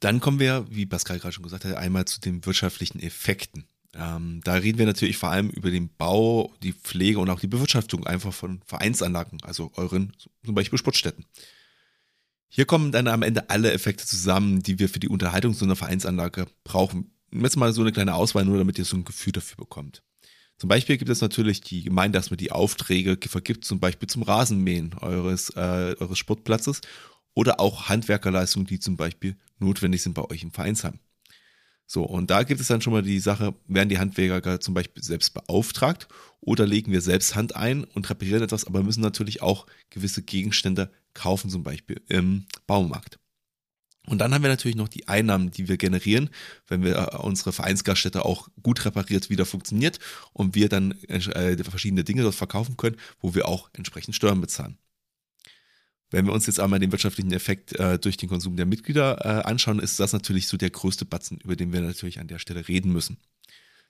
Dann 0.00 0.20
kommen 0.20 0.38
wir, 0.38 0.66
wie 0.70 0.86
Pascal 0.86 1.18
gerade 1.18 1.32
schon 1.32 1.44
gesagt 1.44 1.64
hat, 1.64 1.76
einmal 1.76 2.06
zu 2.06 2.20
den 2.20 2.44
wirtschaftlichen 2.46 3.00
Effekten. 3.00 3.66
Ähm, 3.94 4.40
da 4.44 4.54
reden 4.54 4.78
wir 4.78 4.86
natürlich 4.86 5.16
vor 5.16 5.30
allem 5.30 5.50
über 5.50 5.70
den 5.70 5.90
Bau, 5.96 6.54
die 6.62 6.72
Pflege 6.72 7.18
und 7.18 7.28
auch 7.28 7.40
die 7.40 7.48
Bewirtschaftung 7.48 8.06
einfach 8.06 8.32
von 8.32 8.62
Vereinsanlagen, 8.64 9.42
also 9.42 9.72
euren 9.74 10.12
zum 10.44 10.54
Beispiel 10.54 10.78
Sportstätten. 10.78 11.24
Hier 12.52 12.64
kommen 12.64 12.90
dann 12.90 13.06
am 13.06 13.22
Ende 13.22 13.48
alle 13.48 13.72
Effekte 13.72 14.04
zusammen, 14.04 14.60
die 14.60 14.80
wir 14.80 14.88
für 14.88 14.98
die 14.98 15.08
Unterhaltung 15.08 15.54
so 15.54 15.64
einer 15.64 15.76
Vereinsanlage 15.76 16.46
brauchen. 16.64 17.12
Jetzt 17.32 17.56
mal 17.56 17.72
so 17.72 17.80
eine 17.80 17.92
kleine 17.92 18.16
Auswahl, 18.16 18.44
nur 18.44 18.58
damit 18.58 18.76
ihr 18.76 18.84
so 18.84 18.96
ein 18.96 19.04
Gefühl 19.04 19.32
dafür 19.32 19.56
bekommt. 19.56 20.02
Zum 20.58 20.68
Beispiel 20.68 20.98
gibt 20.98 21.10
es 21.10 21.20
natürlich 21.20 21.60
die 21.60 21.84
Gemeinde, 21.84 22.18
dass 22.18 22.30
man 22.30 22.38
die 22.38 22.50
Aufträge 22.50 23.16
vergibt, 23.28 23.64
zum 23.64 23.78
Beispiel 23.78 24.08
zum 24.08 24.24
Rasenmähen 24.24 24.94
eures, 24.94 25.50
äh, 25.50 25.94
eures 26.00 26.18
Sportplatzes 26.18 26.80
oder 27.34 27.60
auch 27.60 27.88
Handwerkerleistungen, 27.88 28.66
die 28.66 28.80
zum 28.80 28.96
Beispiel 28.96 29.36
notwendig 29.60 30.02
sind 30.02 30.14
bei 30.14 30.28
euch 30.28 30.42
im 30.42 30.50
Vereinsheim. 30.50 30.98
So, 31.86 32.02
und 32.02 32.30
da 32.30 32.42
gibt 32.42 32.60
es 32.60 32.66
dann 32.66 32.80
schon 32.80 32.92
mal 32.92 33.02
die 33.02 33.20
Sache, 33.20 33.54
werden 33.68 33.88
die 33.88 33.98
Handwerker 33.98 34.60
zum 34.60 34.74
Beispiel 34.74 35.02
selbst 35.04 35.34
beauftragt 35.34 36.08
oder 36.40 36.66
legen 36.66 36.90
wir 36.90 37.00
selbst 37.00 37.36
Hand 37.36 37.54
ein 37.54 37.84
und 37.84 38.10
reparieren 38.10 38.42
etwas, 38.42 38.64
aber 38.64 38.82
müssen 38.82 39.02
natürlich 39.02 39.40
auch 39.42 39.66
gewisse 39.90 40.22
Gegenstände 40.22 40.90
kaufen, 41.14 41.50
zum 41.50 41.62
Beispiel 41.62 42.00
im 42.08 42.46
Baumarkt. 42.66 43.18
Und 44.06 44.18
dann 44.18 44.32
haben 44.32 44.42
wir 44.42 44.50
natürlich 44.50 44.76
noch 44.76 44.88
die 44.88 45.08
Einnahmen, 45.08 45.50
die 45.50 45.68
wir 45.68 45.76
generieren, 45.76 46.30
wenn 46.66 46.82
wir 46.82 46.96
äh, 46.96 47.16
unsere 47.18 47.52
Vereinsgaststätte 47.52 48.24
auch 48.24 48.48
gut 48.62 48.84
repariert 48.84 49.30
wieder 49.30 49.46
funktioniert 49.46 49.98
und 50.32 50.54
wir 50.54 50.68
dann 50.68 50.92
äh, 51.02 51.56
verschiedene 51.62 52.02
Dinge 52.02 52.22
dort 52.22 52.34
verkaufen 52.34 52.76
können, 52.76 52.96
wo 53.20 53.34
wir 53.34 53.46
auch 53.46 53.70
entsprechend 53.74 54.16
Steuern 54.16 54.40
bezahlen. 54.40 54.78
Wenn 56.10 56.26
wir 56.26 56.32
uns 56.32 56.46
jetzt 56.46 56.58
einmal 56.58 56.80
den 56.80 56.90
wirtschaftlichen 56.90 57.32
Effekt 57.32 57.78
äh, 57.78 57.98
durch 57.98 58.16
den 58.16 58.28
Konsum 58.28 58.56
der 58.56 58.66
Mitglieder 58.66 59.24
äh, 59.24 59.48
anschauen, 59.48 59.78
ist 59.78 60.00
das 60.00 60.12
natürlich 60.12 60.48
so 60.48 60.56
der 60.56 60.70
größte 60.70 61.04
Batzen, 61.04 61.38
über 61.38 61.54
den 61.54 61.72
wir 61.72 61.80
natürlich 61.80 62.18
an 62.18 62.26
der 62.26 62.40
Stelle 62.40 62.66
reden 62.66 62.92
müssen. 62.92 63.18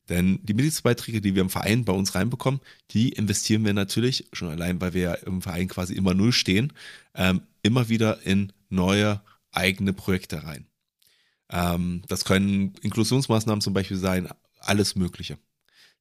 Denn 0.09 0.40
die 0.42 0.54
Mitgliedsbeiträge, 0.54 1.21
die 1.21 1.35
wir 1.35 1.42
im 1.42 1.50
Verein 1.50 1.85
bei 1.85 1.92
uns 1.92 2.14
reinbekommen, 2.14 2.61
die 2.90 3.11
investieren 3.11 3.64
wir 3.64 3.73
natürlich, 3.73 4.28
schon 4.33 4.49
allein, 4.49 4.80
weil 4.80 4.95
wir 4.95 5.02
ja 5.02 5.14
im 5.14 5.40
Verein 5.40 5.69
quasi 5.69 5.95
immer 5.95 6.14
null 6.14 6.33
stehen, 6.33 6.73
ähm, 7.14 7.42
immer 7.62 7.88
wieder 7.88 8.23
in 8.23 8.52
neue 8.69 9.21
eigene 9.52 9.92
Projekte 9.92 10.42
rein. 10.42 10.66
Ähm, 11.49 12.02
das 12.09 12.25
können 12.25 12.75
Inklusionsmaßnahmen 12.83 13.61
zum 13.61 13.75
Beispiel 13.75 13.97
sein, 13.97 14.28
alles 14.59 14.97
Mögliche. 14.97 15.38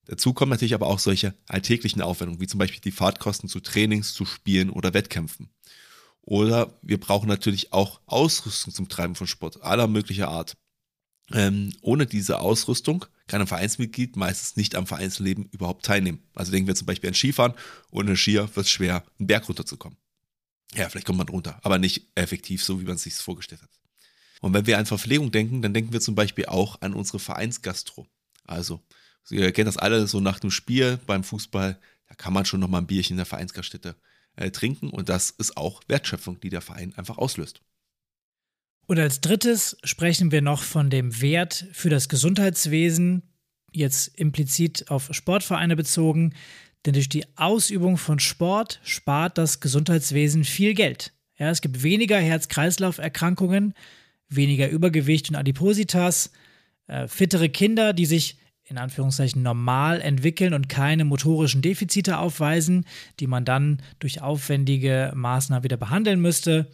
Dazu 0.05 0.33
kommen 0.33 0.49
natürlich 0.49 0.73
aber 0.73 0.87
auch 0.87 0.99
solche 0.99 1.35
alltäglichen 1.47 2.01
Aufwendungen, 2.01 2.41
wie 2.41 2.47
zum 2.47 2.57
Beispiel 2.57 2.81
die 2.81 2.91
Fahrtkosten 2.91 3.47
zu 3.47 3.59
Trainings, 3.59 4.13
zu 4.13 4.25
Spielen 4.25 4.71
oder 4.71 4.93
Wettkämpfen. 4.95 5.49
Oder 6.21 6.77
wir 6.81 6.99
brauchen 6.99 7.27
natürlich 7.27 7.73
auch 7.73 8.01
Ausrüstung 8.05 8.73
zum 8.73 8.89
Treiben 8.89 9.15
von 9.15 9.27
Sport 9.27 9.61
aller 9.63 9.87
möglicher 9.87 10.29
Art. 10.29 10.57
Ähm, 11.31 11.73
ohne 11.81 12.07
diese 12.07 12.39
Ausrüstung 12.39 13.05
kann 13.29 13.39
ein 13.39 13.47
Vereinsmitglied 13.47 14.17
meistens 14.17 14.57
nicht 14.57 14.75
am 14.75 14.87
Vereinsleben 14.87 15.47
überhaupt 15.51 15.85
teilnehmen. 15.85 16.19
Also 16.35 16.51
denken 16.51 16.67
wir 16.67 16.75
zum 16.75 16.87
Beispiel 16.87 17.09
an 17.09 17.13
Skifahren. 17.13 17.53
Ohne 17.91 18.17
Skier 18.17 18.49
wird 18.55 18.65
es 18.65 18.71
schwer, 18.71 19.05
einen 19.17 19.27
Berg 19.27 19.47
runterzukommen. 19.47 19.97
Ja, 20.75 20.89
vielleicht 20.89 21.07
kommt 21.07 21.17
man 21.17 21.29
runter, 21.29 21.59
aber 21.63 21.79
nicht 21.79 22.07
effektiv, 22.15 22.63
so 22.63 22.79
wie 22.81 22.85
man 22.85 22.95
es 22.95 23.03
sich 23.03 23.15
vorgestellt 23.15 23.61
hat. 23.61 23.71
Und 24.41 24.53
wenn 24.53 24.67
wir 24.67 24.77
an 24.77 24.85
Verpflegung 24.85 25.31
denken, 25.31 25.61
dann 25.61 25.73
denken 25.73 25.93
wir 25.93 26.01
zum 26.01 26.15
Beispiel 26.15 26.45
auch 26.45 26.81
an 26.81 26.93
unsere 26.93 27.19
Vereinsgastro. 27.19 28.07
Also, 28.45 28.81
ihr 29.29 29.51
kennt 29.51 29.67
das 29.67 29.77
alle 29.77 30.07
so 30.07 30.19
nach 30.19 30.39
dem 30.39 30.51
Spiel 30.51 30.99
beim 31.05 31.23
Fußball, 31.23 31.79
da 32.07 32.15
kann 32.15 32.33
man 32.33 32.45
schon 32.45 32.59
noch 32.59 32.67
mal 32.67 32.79
ein 32.79 32.87
Bierchen 32.87 33.15
in 33.15 33.17
der 33.17 33.25
Vereinsgaststätte 33.25 33.95
äh, 34.35 34.51
trinken 34.51 34.89
und 34.89 35.09
das 35.09 35.31
ist 35.31 35.57
auch 35.57 35.81
Wertschöpfung, 35.87 36.39
die 36.39 36.49
der 36.49 36.61
Verein 36.61 36.93
einfach 36.95 37.17
auslöst. 37.17 37.61
Und 38.89 38.97
als 38.97 39.21
drittes 39.21 39.77
sprechen 39.83 40.31
wir 40.31 40.41
noch 40.41 40.63
von 40.63 40.89
dem 40.89 41.21
Wert 41.21 41.67
für 41.73 41.91
das 41.91 42.09
Gesundheitswesen, 42.09 43.21
jetzt 43.71 44.07
implizit 44.17 44.89
auf 44.89 45.09
Sportvereine 45.11 45.75
bezogen, 45.75 46.33
denn 46.83 46.95
durch 46.95 47.07
die 47.07 47.23
Ausübung 47.37 47.97
von 47.97 48.17
Sport 48.17 48.79
spart 48.83 49.37
das 49.37 49.59
Gesundheitswesen 49.59 50.43
viel 50.43 50.73
Geld. 50.73 51.13
Ja, 51.37 51.51
es 51.51 51.61
gibt 51.61 51.83
weniger 51.83 52.17
Herz-Kreislauf-Erkrankungen, 52.17 53.75
weniger 54.27 54.69
Übergewicht 54.69 55.29
und 55.29 55.35
Adipositas, 55.35 56.31
äh, 56.87 57.07
fittere 57.07 57.49
Kinder, 57.49 57.93
die 57.93 58.07
sich 58.07 58.39
in 58.63 58.79
Anführungszeichen 58.79 59.43
normal 59.43 60.01
entwickeln 60.01 60.55
und 60.55 60.67
keine 60.67 61.05
motorischen 61.05 61.61
Defizite 61.61 62.17
aufweisen, 62.17 62.87
die 63.19 63.27
man 63.27 63.45
dann 63.45 63.83
durch 63.99 64.23
aufwendige 64.23 65.11
Maßnahmen 65.13 65.63
wieder 65.63 65.77
behandeln 65.77 66.19
müsste. 66.21 66.71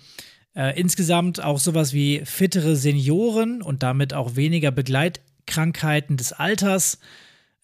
Äh, 0.55 0.79
insgesamt 0.79 1.43
auch 1.43 1.59
sowas 1.59 1.93
wie 1.93 2.21
fittere 2.23 2.75
Senioren 2.75 3.61
und 3.61 3.83
damit 3.83 4.13
auch 4.13 4.35
weniger 4.35 4.71
Begleitkrankheiten 4.71 6.17
des 6.17 6.31
Alters. 6.31 6.99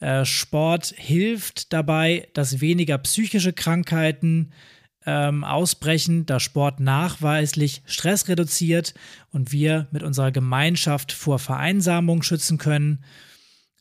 Äh, 0.02 0.26
Sport 0.26 0.94
hilft 0.98 1.72
dabei, 1.72 2.28
dass 2.34 2.60
weniger 2.60 2.98
psychische 2.98 3.54
Krankheiten 3.54 4.52
ähm, 5.06 5.44
ausbrechen, 5.44 6.26
da 6.26 6.40
Sport 6.40 6.80
nachweislich 6.80 7.82
Stress 7.86 8.28
reduziert 8.28 8.94
und 9.32 9.52
wir 9.52 9.88
mit 9.92 10.04
unserer 10.04 10.32
Gemeinschaft 10.32 11.12
vor 11.12 11.40
Vereinsamung 11.40 12.24
schützen 12.24 12.58
können. 12.58 13.04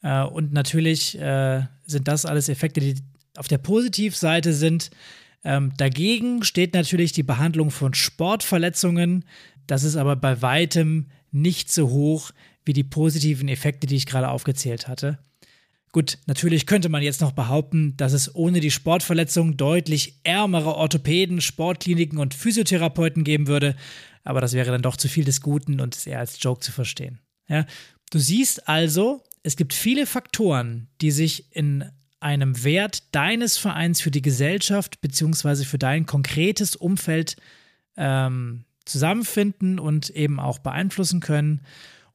Äh, 0.03 0.23
und 0.23 0.53
natürlich 0.53 1.19
äh, 1.19 1.63
sind 1.85 2.09
das 2.09 2.27
alles 2.27 2.49
Effekte, 2.49 2.81
die 2.81 2.95
auf 3.37 3.49
der 3.49 3.59
Positivseite 3.59 4.53
sind. 4.53 4.91
Ähm, 5.45 5.73
dagegen 5.77 6.45
steht 6.45 6.75
natürlich 6.75 7.13
die 7.13 7.23
Behandlung 7.23 7.71
von 7.71 7.95
Sportverletzungen. 7.95 9.25
Das 9.67 9.85
ist 9.85 9.97
aber 9.97 10.17
bei 10.17 10.43
weitem 10.43 11.07
nicht 11.31 11.73
so 11.73 11.89
hoch 11.91 12.33
wie 12.65 12.73
die 12.73 12.85
positiven 12.85 13.49
Effekte, 13.49 13.87
die 13.87 13.97
ich 13.97 14.07
gerade 14.07 14.29
aufgezählt 14.29 14.89
hatte. 14.89 15.19
Gut, 15.93 16.19
natürlich 16.27 16.67
könnte 16.67 16.89
man 16.89 17.03
jetzt 17.03 17.21
noch 17.21 17.33
behaupten, 17.33 17.97
dass 17.97 18.13
es 18.13 18.33
ohne 18.35 18.61
die 18.61 18.71
Sportverletzung 18.71 19.57
deutlich 19.57 20.21
ärmere 20.23 20.77
Orthopäden, 20.77 21.41
Sportkliniken 21.41 22.19
und 22.19 22.33
Physiotherapeuten 22.33 23.25
geben 23.25 23.49
würde, 23.49 23.75
aber 24.23 24.41
das 24.41 24.53
wäre 24.53 24.71
dann 24.71 24.83
doch 24.83 24.97
zu 24.97 25.09
viel 25.09 25.25
des 25.25 25.41
Guten 25.41 25.81
und 25.81 25.97
ist 25.97 26.07
eher 26.07 26.21
als 26.21 26.41
Joke 26.41 26.61
zu 26.61 26.71
verstehen. 26.71 27.19
Ja? 27.49 27.67
Du 28.11 28.21
siehst 28.21 28.69
also, 28.69 29.25
es 29.43 29.57
gibt 29.57 29.75
viele 29.75 30.07
Faktoren, 30.07 30.89
die 31.01 31.11
sich 31.11 31.57
in 31.57 31.85
einem 32.21 32.63
Wert 32.65 33.15
deines 33.15 33.57
Vereins 33.57 34.01
für 34.01 34.11
die 34.11 34.23
Gesellschaft 34.23 35.01
beziehungsweise 35.01 35.65
für 35.65 35.79
dein 35.79 36.07
konkretes 36.07 36.77
Umfeld 36.77 37.37
ähm, 37.97 38.65
zusammenfinden 38.85 39.79
und 39.79 40.11
eben 40.11 40.39
auch 40.39 40.59
beeinflussen 40.59 41.21
können. 41.21 41.63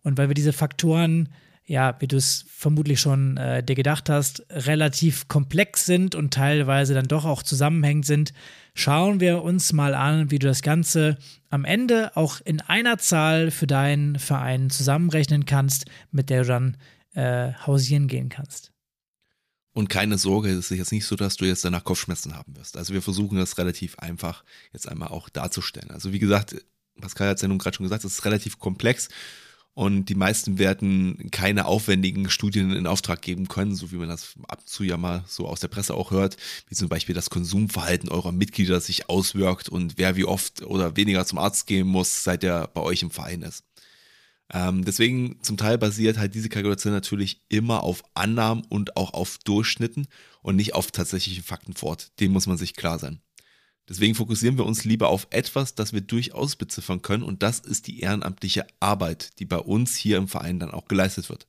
Und 0.04 0.18
weil 0.18 0.30
wir 0.30 0.36
diese 0.36 0.54
Faktoren, 0.54 1.30
ja, 1.66 1.96
wie 2.00 2.08
du 2.08 2.18
es 2.18 2.46
vermutlich 2.48 3.00
schon 3.00 3.38
äh, 3.38 3.64
dir 3.64 3.76
gedacht 3.76 4.10
hast, 4.10 4.46
relativ 4.52 5.28
komplex 5.28 5.86
sind 5.86 6.14
und 6.14 6.32
teilweise 6.34 6.94
dann 6.94 7.08
doch 7.08 7.26
auch 7.26 7.42
zusammenhängend 7.42 8.06
sind, 8.06 8.34
schauen 8.76 9.20
wir 9.20 9.42
uns 9.42 9.74
mal 9.74 9.96
an, 9.96 10.30
wie 10.30 10.38
du 10.38 10.46
das 10.46 10.62
Ganze 10.62 11.18
am 11.50 11.66
Ende 11.66 12.16
auch 12.16 12.40
in 12.42 12.62
einer 12.62 13.00
Zahl 13.00 13.50
für 13.50 13.68
deinen 13.68 14.20
Verein 14.20 14.70
zusammenrechnen 14.70 15.46
kannst, 15.46 15.86
mit 16.12 16.30
der 16.30 16.44
du 16.44 16.48
dann 16.48 16.78
äh, 17.16 17.54
hausieren 17.66 18.08
gehen 18.08 18.30
kannst. 18.30 18.75
Und 19.76 19.90
keine 19.90 20.18
Sorge, 20.18 20.52
es 20.52 20.72
ist 20.72 20.78
jetzt 20.78 20.94
nicht 20.94 21.06
so, 21.06 21.18
dass 21.18 21.36
du 21.36 21.44
jetzt 21.44 21.66
danach 21.66 21.84
Kopfschmerzen 21.84 22.34
haben 22.34 22.56
wirst. 22.56 22.78
Also 22.78 22.94
wir 22.94 23.02
versuchen 23.02 23.38
das 23.38 23.58
relativ 23.58 24.00
einfach 24.00 24.46
jetzt 24.72 24.88
einmal 24.88 25.10
auch 25.10 25.28
darzustellen. 25.28 25.92
Also 25.92 26.14
wie 26.14 26.20
gesagt, 26.20 26.56
Pascal 27.02 27.28
hat 27.28 27.36
es 27.36 27.42
ja 27.42 27.50
nun 27.50 27.58
gerade 27.58 27.76
schon 27.76 27.84
gesagt, 27.84 28.06
es 28.06 28.14
ist 28.14 28.24
relativ 28.24 28.58
komplex 28.58 29.10
und 29.74 30.06
die 30.06 30.16
meisten 30.16 30.60
werden 30.60 31.30
keine 31.30 31.66
aufwendigen 31.66 32.30
Studien 32.30 32.72
in 32.72 32.88
Auftrag 32.88 33.22
geben 33.22 33.50
können, 33.50 33.76
so 33.76 33.92
wie 33.92 33.98
man 33.98 34.08
das 34.08 34.36
ab 34.48 34.66
zu 34.66 34.86
ja 34.86 34.96
mal 34.96 35.26
so 35.28 35.46
aus 35.46 35.60
der 35.60 35.68
Presse 35.68 35.94
auch 35.94 36.12
hört, 36.12 36.38
wie 36.70 36.76
zum 36.76 36.88
Beispiel 36.88 37.14
das 37.14 37.30
Konsumverhalten 37.30 38.08
eurer 38.08 38.32
Mitglieder 38.32 38.80
sich 38.80 39.10
auswirkt 39.10 39.68
und 39.68 39.98
wer 39.98 40.16
wie 40.16 40.24
oft 40.24 40.62
oder 40.62 40.96
weniger 40.96 41.26
zum 41.26 41.38
Arzt 41.38 41.68
gehen 41.68 41.88
muss, 41.88 42.24
seit 42.24 42.46
er 42.46 42.68
bei 42.70 42.80
euch 42.80 43.02
im 43.02 43.12
Verein 43.12 43.42
ist. 43.42 43.66
Ähm, 44.54 44.86
deswegen 44.86 45.42
zum 45.42 45.58
Teil 45.58 45.78
basiert 45.78 46.18
halt 46.18 46.36
diese 46.36 46.50
Kalkulation 46.50 46.94
natürlich 46.94 47.42
immer 47.50 47.84
auf 47.84 48.04
Annahmen 48.14 48.64
und 48.70 48.96
auch 48.96 49.14
auf 49.14 49.40
Durchschnitten 49.40 50.08
und 50.42 50.56
nicht 50.56 50.76
auf 50.76 50.92
tatsächlichen 50.92 51.44
Fakten 51.44 51.74
fort. 51.74 52.12
Dem 52.20 52.32
muss 52.32 52.48
man 52.48 52.58
sich 52.58 52.76
klar 52.76 53.00
sein. 53.00 53.22
Deswegen 53.88 54.16
fokussieren 54.16 54.58
wir 54.58 54.66
uns 54.66 54.84
lieber 54.84 55.10
auf 55.10 55.28
etwas, 55.30 55.76
das 55.76 55.94
wir 55.94 56.02
durchaus 56.02 56.56
beziffern 56.56 57.02
können 57.02 57.24
und 57.24 57.44
das 57.44 57.60
ist 57.60 57.88
die 57.88 58.00
ehrenamtliche 58.00 58.66
Arbeit, 58.80 59.38
die 59.40 59.46
bei 59.46 59.60
uns 59.60 59.96
hier 59.96 60.18
im 60.18 60.28
Verein 60.28 60.60
dann 60.60 60.72
auch 60.72 60.88
geleistet 60.88 61.30
wird. 61.30 61.48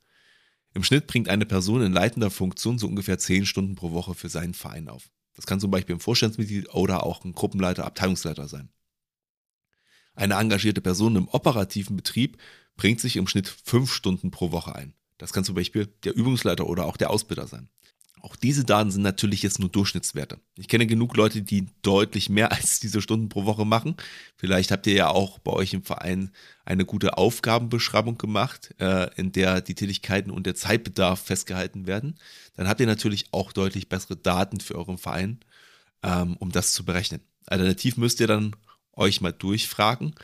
Im 0.75 0.85
Schnitt 0.85 1.07
bringt 1.07 1.31
eine 1.31 1.47
Person 1.47 1.81
in 1.81 1.95
leitender 1.95 2.31
Funktion 2.31 2.79
so 2.79 2.87
ungefähr 2.87 3.19
10 3.19 3.47
Stunden 3.47 3.75
pro 3.75 3.93
Woche 3.93 4.15
für 4.15 4.29
seinen 4.29 4.53
Verein 4.53 4.91
auf. 4.91 5.11
Das 5.35 5.47
kann 5.47 5.61
zum 5.61 5.71
Beispiel 5.71 5.97
ein 5.97 6.01
Vorstandsmitglied 6.01 6.75
oder 6.75 7.05
auch 7.05 7.25
ein 7.25 7.33
Gruppenleiter, 7.33 7.87
Abteilungsleiter 7.87 8.49
sein. 8.49 8.69
Eine 10.15 10.35
engagierte 10.35 10.83
Person 10.83 11.17
im 11.17 11.29
operativen 11.29 11.97
Betrieb 11.97 12.39
bringt 12.77 13.01
sich 13.01 13.17
im 13.17 13.27
Schnitt 13.27 13.49
fünf 13.49 13.93
Stunden 13.93 14.31
pro 14.31 14.53
Woche 14.53 14.75
ein. 14.75 14.95
Das 15.19 15.33
kann 15.33 15.45
zum 15.45 15.55
Beispiel 15.55 15.87
der 16.05 16.15
Übungsleiter 16.15 16.67
oder 16.67 16.87
auch 16.87 16.97
der 16.97 17.11
Ausbilder 17.11 17.47
sein. 17.47 17.69
Auch 18.27 18.35
diese 18.35 18.65
Daten 18.65 18.91
sind 18.91 19.03
natürlich 19.03 19.43
jetzt 19.43 19.61
nur 19.61 19.69
Durchschnittswerte. 19.69 20.41
Ich 20.57 20.67
kenne 20.67 20.87
genug 20.87 21.17
Leute, 21.17 21.43
die 21.43 21.67
deutlich 21.83 22.29
mehr 22.29 22.51
als 22.57 22.81
diese 22.81 23.01
Stunden 23.01 23.29
pro 23.29 23.45
Woche 23.45 23.65
machen. 23.65 23.97
Vielleicht 24.37 24.73
habt 24.73 24.87
ihr 24.87 24.95
ja 24.95 25.09
auch 25.09 25.39
bei 25.39 25.53
euch 25.53 25.75
im 25.75 25.85
Verein 25.85 26.31
eine 26.65 26.85
gute 26.85 27.19
Aufgabenbeschreibung 27.19 28.19
gemacht, 28.19 28.75
äh, 28.79 29.15
in 29.15 29.33
der 29.33 29.61
die 29.61 29.75
Tätigkeiten 29.75 30.31
und 30.31 30.45
der 30.45 30.57
Zeitbedarf 30.57 31.21
festgehalten 31.21 31.87
werden. 31.87 32.19
Dann 32.57 32.69
habt 32.69 32.81
ihr 32.81 32.87
natürlich 32.87 33.27
auch 33.33 33.53
deutlich 33.53 33.89
bessere 33.89 34.17
Daten 34.17 34.61
für 34.61 34.75
euren 34.75 34.99
Verein, 34.99 35.39
ähm, 36.03 36.37
um 36.39 36.51
das 36.51 36.73
zu 36.73 36.85
berechnen. 36.85 37.21
Alternativ 37.47 37.97
müsst 37.97 38.19
ihr 38.19 38.27
dann 38.27 38.57
euch 38.93 39.21
mal 39.21 39.33
durchfragen, 39.33 40.15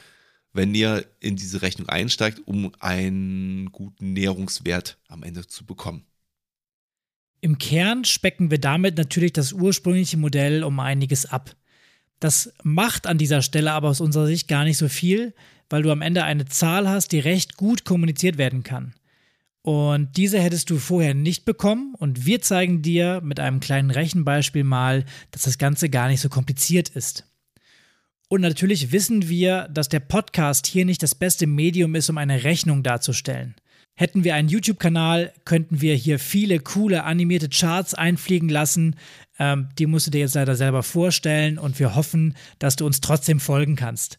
wenn 0.53 0.75
ihr 0.75 1.07
in 1.21 1.37
diese 1.37 1.63
Rechnung 1.63 1.89
einsteigt, 1.89 2.43
um 2.47 2.73
einen 2.79 3.73
guten 3.73 4.13
Nährungswert 4.13 4.99
am 5.09 5.23
Ende 5.23 5.47
zu 5.47 5.65
bekommen. 5.65 6.05
Im 7.41 7.59
Kern 7.59 8.05
specken 8.05 8.51
wir 8.51 8.59
damit 8.59 8.97
natürlich 8.97 9.33
das 9.33 9.53
ursprüngliche 9.53 10.17
Modell 10.17 10.63
um 10.63 10.79
einiges 10.79 11.27
ab. 11.27 11.57
Das 12.21 12.53
macht 12.63 13.07
an 13.09 13.19
dieser 13.19 13.43
Stelle 13.43 13.73
aber 13.73 13.89
aus 13.89 14.01
unserer 14.01 14.27
Sicht 14.27 14.47
gar 14.47 14.65
nicht 14.65 14.79
so 14.79 14.89
viel, 14.89 15.35
weil 15.69 15.83
du 15.83 15.91
am 15.91 16.03
Ende 16.03 16.23
eine 16.23 16.45
Zahl 16.45 16.89
hast, 16.89 17.11
die 17.11 17.19
recht 17.19 17.57
gut 17.57 17.85
kommuniziert 17.85 18.39
werden 18.39 18.63
kann. 18.63 18.95
Und 19.63 20.17
diese 20.17 20.41
hättest 20.41 20.71
du 20.71 20.79
vorher 20.79 21.15
nicht 21.15 21.45
bekommen 21.45 21.95
und 21.97 22.27
wir 22.27 22.43
zeigen 22.43 22.83
dir 22.83 23.21
mit 23.23 23.41
einem 23.41 23.61
kleinen 23.61 23.91
Rechenbeispiel 23.91 24.65
mal, 24.65 25.05
dass 25.31 25.43
das 25.43 25.59
Ganze 25.59 25.89
gar 25.89 26.09
nicht 26.09 26.21
so 26.21 26.29
kompliziert 26.29 26.91
ist. 26.91 27.25
Und 28.33 28.41
natürlich 28.41 28.93
wissen 28.93 29.29
wir, 29.29 29.69
dass 29.69 29.91
der 29.91 30.01
Podcast 30.01 30.67
hier 30.67 30.87
nicht 30.87 31.03
das 31.03 31.15
beste 31.15 31.47
Medium 31.47 31.95
ist, 31.95 32.09
um 32.09 32.17
eine 32.17 32.45
Rechnung 32.45 32.83
darzustellen. 32.83 33.55
Hätten 33.95 34.25
wir 34.25 34.35
einen 34.37 34.49
YouTube-Kanal, 34.49 35.35
könnten 35.45 35.83
wir 35.83 35.95
hier 35.97 36.19
viele 36.19 36.59
coole 36.59 37.05
animierte 37.05 37.51
Charts 37.51 37.93
einfliegen 37.93 38.49
lassen. 38.49 38.97
Ähm, 39.39 39.69
die 39.79 39.85
musst 39.85 40.07
du 40.07 40.11
dir 40.11 40.21
jetzt 40.21 40.35
leider 40.35 40.57
selber 40.57 40.83
vorstellen 40.83 41.59
und 41.59 41.79
wir 41.79 41.95
hoffen, 41.95 42.35
dass 42.59 42.77
du 42.77 42.87
uns 42.87 43.03
trotzdem 43.03 43.39
folgen 43.39 43.77
kannst. 43.77 44.17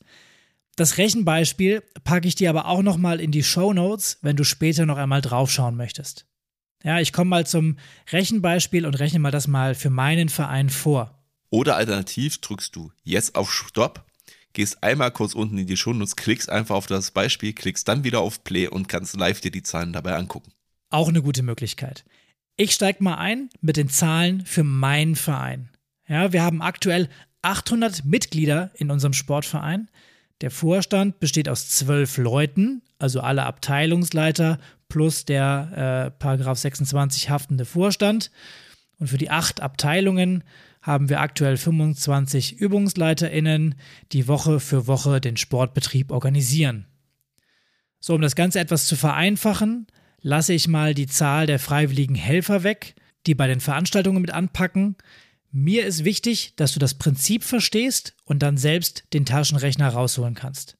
Das 0.75 0.99
Rechenbeispiel 0.99 1.81
packe 2.03 2.27
ich 2.27 2.35
dir 2.35 2.51
aber 2.51 2.67
auch 2.67 2.83
nochmal 2.83 3.19
in 3.19 3.31
die 3.31 3.41
Show 3.41 3.73
Notes, 3.73 4.19
wenn 4.21 4.35
du 4.35 4.43
später 4.43 4.85
noch 4.85 4.97
einmal 4.97 5.21
draufschauen 5.21 5.75
möchtest. 5.75 6.27
Ja, 6.83 6.99
ich 6.99 7.13
komme 7.13 7.31
mal 7.31 7.47
zum 7.47 7.77
Rechenbeispiel 8.11 8.85
und 8.85 8.99
rechne 8.99 9.17
mal 9.17 9.31
das 9.31 9.47
mal 9.47 9.73
für 9.73 9.89
meinen 9.89 10.29
Verein 10.29 10.69
vor. 10.69 11.22
Oder 11.53 11.75
alternativ 11.75 12.39
drückst 12.39 12.75
du 12.75 12.91
jetzt 13.03 13.35
auf 13.35 13.53
Stopp, 13.53 14.07
gehst 14.53 14.81
einmal 14.81 15.11
kurz 15.11 15.35
unten 15.35 15.59
in 15.59 15.67
die 15.67 15.77
Shownotes, 15.77 16.15
klickst 16.15 16.49
einfach 16.49 16.73
auf 16.73 16.87
das 16.87 17.11
Beispiel, 17.11 17.53
klickst 17.53 17.87
dann 17.87 18.03
wieder 18.03 18.21
auf 18.21 18.43
Play 18.43 18.67
und 18.67 18.89
kannst 18.89 19.15
live 19.15 19.39
dir 19.39 19.51
die 19.51 19.61
Zahlen 19.61 19.93
dabei 19.93 20.15
angucken. 20.15 20.51
Auch 20.89 21.09
eine 21.09 21.21
gute 21.21 21.43
Möglichkeit. 21.43 22.05
Ich 22.57 22.71
steige 22.71 23.03
mal 23.03 23.17
ein 23.17 23.51
mit 23.61 23.77
den 23.77 23.87
Zahlen 23.87 24.43
für 24.47 24.63
meinen 24.63 25.15
Verein. 25.15 25.69
Ja, 26.07 26.33
wir 26.33 26.41
haben 26.41 26.63
aktuell 26.63 27.07
800 27.43 28.03
Mitglieder 28.03 28.71
in 28.73 28.89
unserem 28.89 29.13
Sportverein. 29.13 29.91
Der 30.41 30.49
Vorstand 30.49 31.19
besteht 31.19 31.49
aus 31.49 31.69
zwölf 31.69 32.17
Leuten, 32.17 32.81
also 32.97 33.21
alle 33.21 33.43
Abteilungsleiter 33.43 34.57
plus 34.89 35.25
der 35.25 36.07
äh, 36.07 36.17
Paragraph 36.17 36.57
26 36.57 37.29
haftende 37.29 37.65
Vorstand. 37.65 38.31
Und 38.97 39.05
für 39.05 39.19
die 39.19 39.29
acht 39.29 39.61
Abteilungen 39.61 40.43
haben 40.83 41.07
wir 41.07 41.21
aktuell 41.21 41.55
25 41.57 42.61
ÜbungsleiterInnen, 42.61 43.75
die 44.11 44.27
Woche 44.27 44.59
für 44.59 44.85
Woche 44.85 45.21
den 45.21 45.37
Sportbetrieb 45.37 46.11
organisieren. 46.11 46.85
So, 47.99 48.13
um 48.13 48.21
das 48.21 48.35
Ganze 48.35 48.59
etwas 48.59 48.85
zu 48.85 48.97
vereinfachen, 48.97 49.87
lasse 50.19 50.53
ich 50.53 50.67
mal 50.67 50.93
die 50.93 51.07
Zahl 51.07 51.47
der 51.47 51.57
freiwilligen 51.57 52.15
Helfer 52.15 52.63
weg, 52.63 52.95
die 53.25 53.33
bei 53.33 53.47
den 53.47 53.61
Veranstaltungen 53.61 54.21
mit 54.21 54.31
anpacken. 54.31 54.97
Mir 55.51 55.85
ist 55.85 56.03
wichtig, 56.03 56.53
dass 56.57 56.73
du 56.73 56.79
das 56.79 56.95
Prinzip 56.95 57.43
verstehst 57.45 58.13
und 58.25 58.43
dann 58.43 58.57
selbst 58.57 59.05
den 59.13 59.25
Taschenrechner 59.25 59.87
rausholen 59.87 60.35
kannst. 60.35 60.77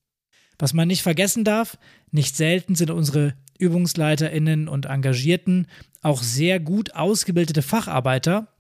Was 0.59 0.73
man 0.73 0.89
nicht 0.89 1.03
vergessen 1.03 1.45
darf, 1.45 1.79
nicht 2.11 2.35
selten 2.37 2.75
sind 2.75 2.91
unsere 2.91 3.35
Übungsleiterinnen 3.59 4.69
und 4.69 4.87
Engagierten 4.87 5.67
auch 6.03 6.23
sehr 6.23 6.61
gut 6.61 6.95
ausgebildete 6.95 7.63
Facharbeiter, 7.63 8.54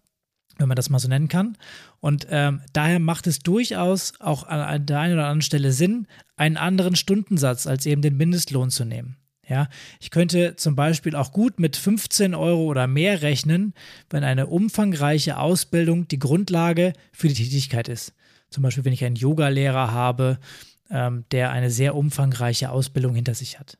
wenn 0.58 0.68
man 0.68 0.76
das 0.76 0.90
mal 0.90 0.98
so 0.98 1.08
nennen 1.08 1.28
kann. 1.28 1.56
Und 2.00 2.26
ähm, 2.30 2.60
daher 2.72 2.98
macht 2.98 3.26
es 3.26 3.40
durchaus 3.40 4.14
auch 4.20 4.44
an 4.44 4.86
der 4.86 5.00
einen 5.00 5.14
oder 5.14 5.24
anderen 5.24 5.42
Stelle 5.42 5.72
Sinn, 5.72 6.06
einen 6.36 6.56
anderen 6.56 6.96
Stundensatz 6.96 7.66
als 7.66 7.86
eben 7.86 8.02
den 8.02 8.16
Mindestlohn 8.16 8.70
zu 8.70 8.84
nehmen. 8.84 9.16
Ja, 9.46 9.68
ich 10.00 10.10
könnte 10.10 10.56
zum 10.56 10.74
Beispiel 10.74 11.14
auch 11.14 11.30
gut 11.30 11.60
mit 11.60 11.76
15 11.76 12.34
Euro 12.34 12.64
oder 12.64 12.86
mehr 12.86 13.20
rechnen, 13.20 13.74
wenn 14.08 14.24
eine 14.24 14.46
umfangreiche 14.46 15.38
Ausbildung 15.38 16.08
die 16.08 16.18
Grundlage 16.18 16.94
für 17.12 17.28
die 17.28 17.34
Tätigkeit 17.34 17.88
ist. 17.88 18.14
Zum 18.48 18.62
Beispiel, 18.62 18.86
wenn 18.86 18.94
ich 18.94 19.04
einen 19.04 19.16
Yogalehrer 19.16 19.92
habe 19.92 20.38
ähm, 20.90 21.24
der 21.32 21.50
eine 21.50 21.70
sehr 21.70 21.94
umfangreiche 21.94 22.70
Ausbildung 22.70 23.14
hinter 23.14 23.34
sich 23.34 23.58
hat. 23.58 23.78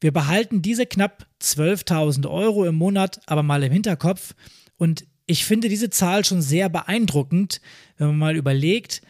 Wir 0.00 0.12
behalten 0.12 0.62
diese 0.62 0.86
knapp 0.86 1.26
12.000 1.40 2.28
Euro 2.28 2.64
im 2.64 2.74
Monat 2.74 3.20
aber 3.26 3.42
mal 3.42 3.62
im 3.62 3.72
Hinterkopf 3.72 4.34
und 4.76 5.06
ich 5.26 5.44
finde 5.44 5.68
diese 5.68 5.90
Zahl 5.90 6.24
schon 6.24 6.42
sehr 6.42 6.68
beeindruckend, 6.68 7.60
wenn 7.98 8.08
man 8.08 8.18
mal 8.18 8.36
überlegt, 8.36 9.02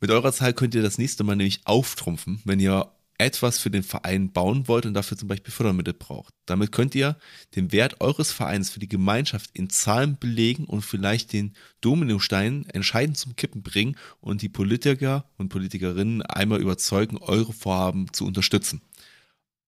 Mit 0.01 0.11
eurer 0.11 0.33
Zahl 0.33 0.53
könnt 0.53 0.75
ihr 0.75 0.83
das 0.83 0.99
nächste 0.99 1.25
Mal 1.25 1.37
nämlich 1.37 1.61
auftrumpfen, 1.64 2.40
wenn 2.45 2.61
ihr 2.61 2.90
etwas 3.24 3.58
für 3.58 3.70
den 3.70 3.82
Verein 3.82 4.32
bauen 4.32 4.68
wollt 4.68 4.87
und 4.87 4.94
dafür 4.94 5.16
zum 5.16 5.28
Beispiel 5.28 5.52
Fördermittel 5.52 5.94
braucht. 5.94 6.35
Damit 6.46 6.72
könnt 6.72 6.94
ihr 6.94 7.16
den 7.56 7.72
Wert 7.72 8.00
eures 8.00 8.32
Vereins 8.32 8.70
für 8.70 8.80
die 8.80 8.88
Gemeinschaft 8.88 9.50
in 9.54 9.70
Zahlen 9.70 10.18
belegen 10.18 10.64
und 10.64 10.82
vielleicht 10.82 11.32
den 11.32 11.54
Dominostein 11.80 12.66
entscheidend 12.70 13.16
zum 13.16 13.37
Kippen 13.37 13.62
bringen 13.62 13.96
und 14.20 14.42
die 14.42 14.48
Politiker 14.48 15.30
und 15.38 15.48
Politikerinnen 15.48 16.22
einmal 16.22 16.61
überzeugen, 16.61 17.18
eure 17.18 17.52
Vorhaben 17.52 18.12
zu 18.12 18.26
unterstützen. 18.26 18.82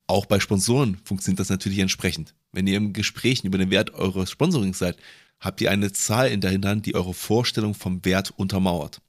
Auch 0.06 0.26
bei 0.26 0.38
Sponsoren 0.38 0.98
funktioniert 1.04 1.40
das 1.40 1.48
natürlich 1.48 1.78
entsprechend. 1.78 2.34
Wenn 2.52 2.66
ihr 2.66 2.76
im 2.76 2.92
Gespräch 2.92 3.42
über 3.44 3.58
den 3.58 3.70
Wert 3.70 3.94
eures 3.94 4.30
Sponsorings 4.30 4.78
seid, 4.78 4.98
habt 5.40 5.60
ihr 5.60 5.70
eine 5.70 5.92
Zahl 5.92 6.30
in 6.30 6.40
der 6.40 6.50
Hinterhand, 6.50 6.86
die 6.86 6.94
eure 6.94 7.14
Vorstellung 7.14 7.74
vom 7.74 8.04
Wert 8.04 8.32
untermauert. 8.36 9.00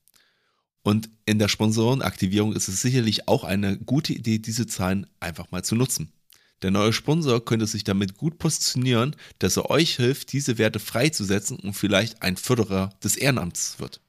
Und 0.86 1.10
in 1.26 1.39
der 1.39 1.48
Sponsorenaktivierung 1.48 2.54
ist 2.54 2.67
es 2.67 2.80
sicherlich 2.80 3.28
auch 3.28 3.43
eine 3.43 3.76
gute 3.76 4.13
Idee, 4.13 4.38
diese 4.38 4.67
Zahlen 4.67 5.08
einfach 5.19 5.50
mal 5.50 5.63
zu 5.63 5.76
nutzen. 5.76 6.13
Der 6.62 6.69
neue 6.69 6.93
Sponsor 6.93 7.43
könnte 7.43 7.65
sich 7.65 7.84
damit 7.84 8.17
gut 8.17 8.38
positionieren, 8.38 9.15
dass 9.39 9.58
er 9.58 9.71
euch 9.71 9.95
hilft, 9.95 10.32
diese 10.32 10.60
Werte 10.60 10.78
freizusetzen 10.78 11.58
und 11.58 11.74
vielleicht 11.74 12.21
ein 12.21 12.38
Förderer 12.38 12.91
des 13.04 13.15
Ehrenamts 13.15 13.80
wird. 13.80 14.00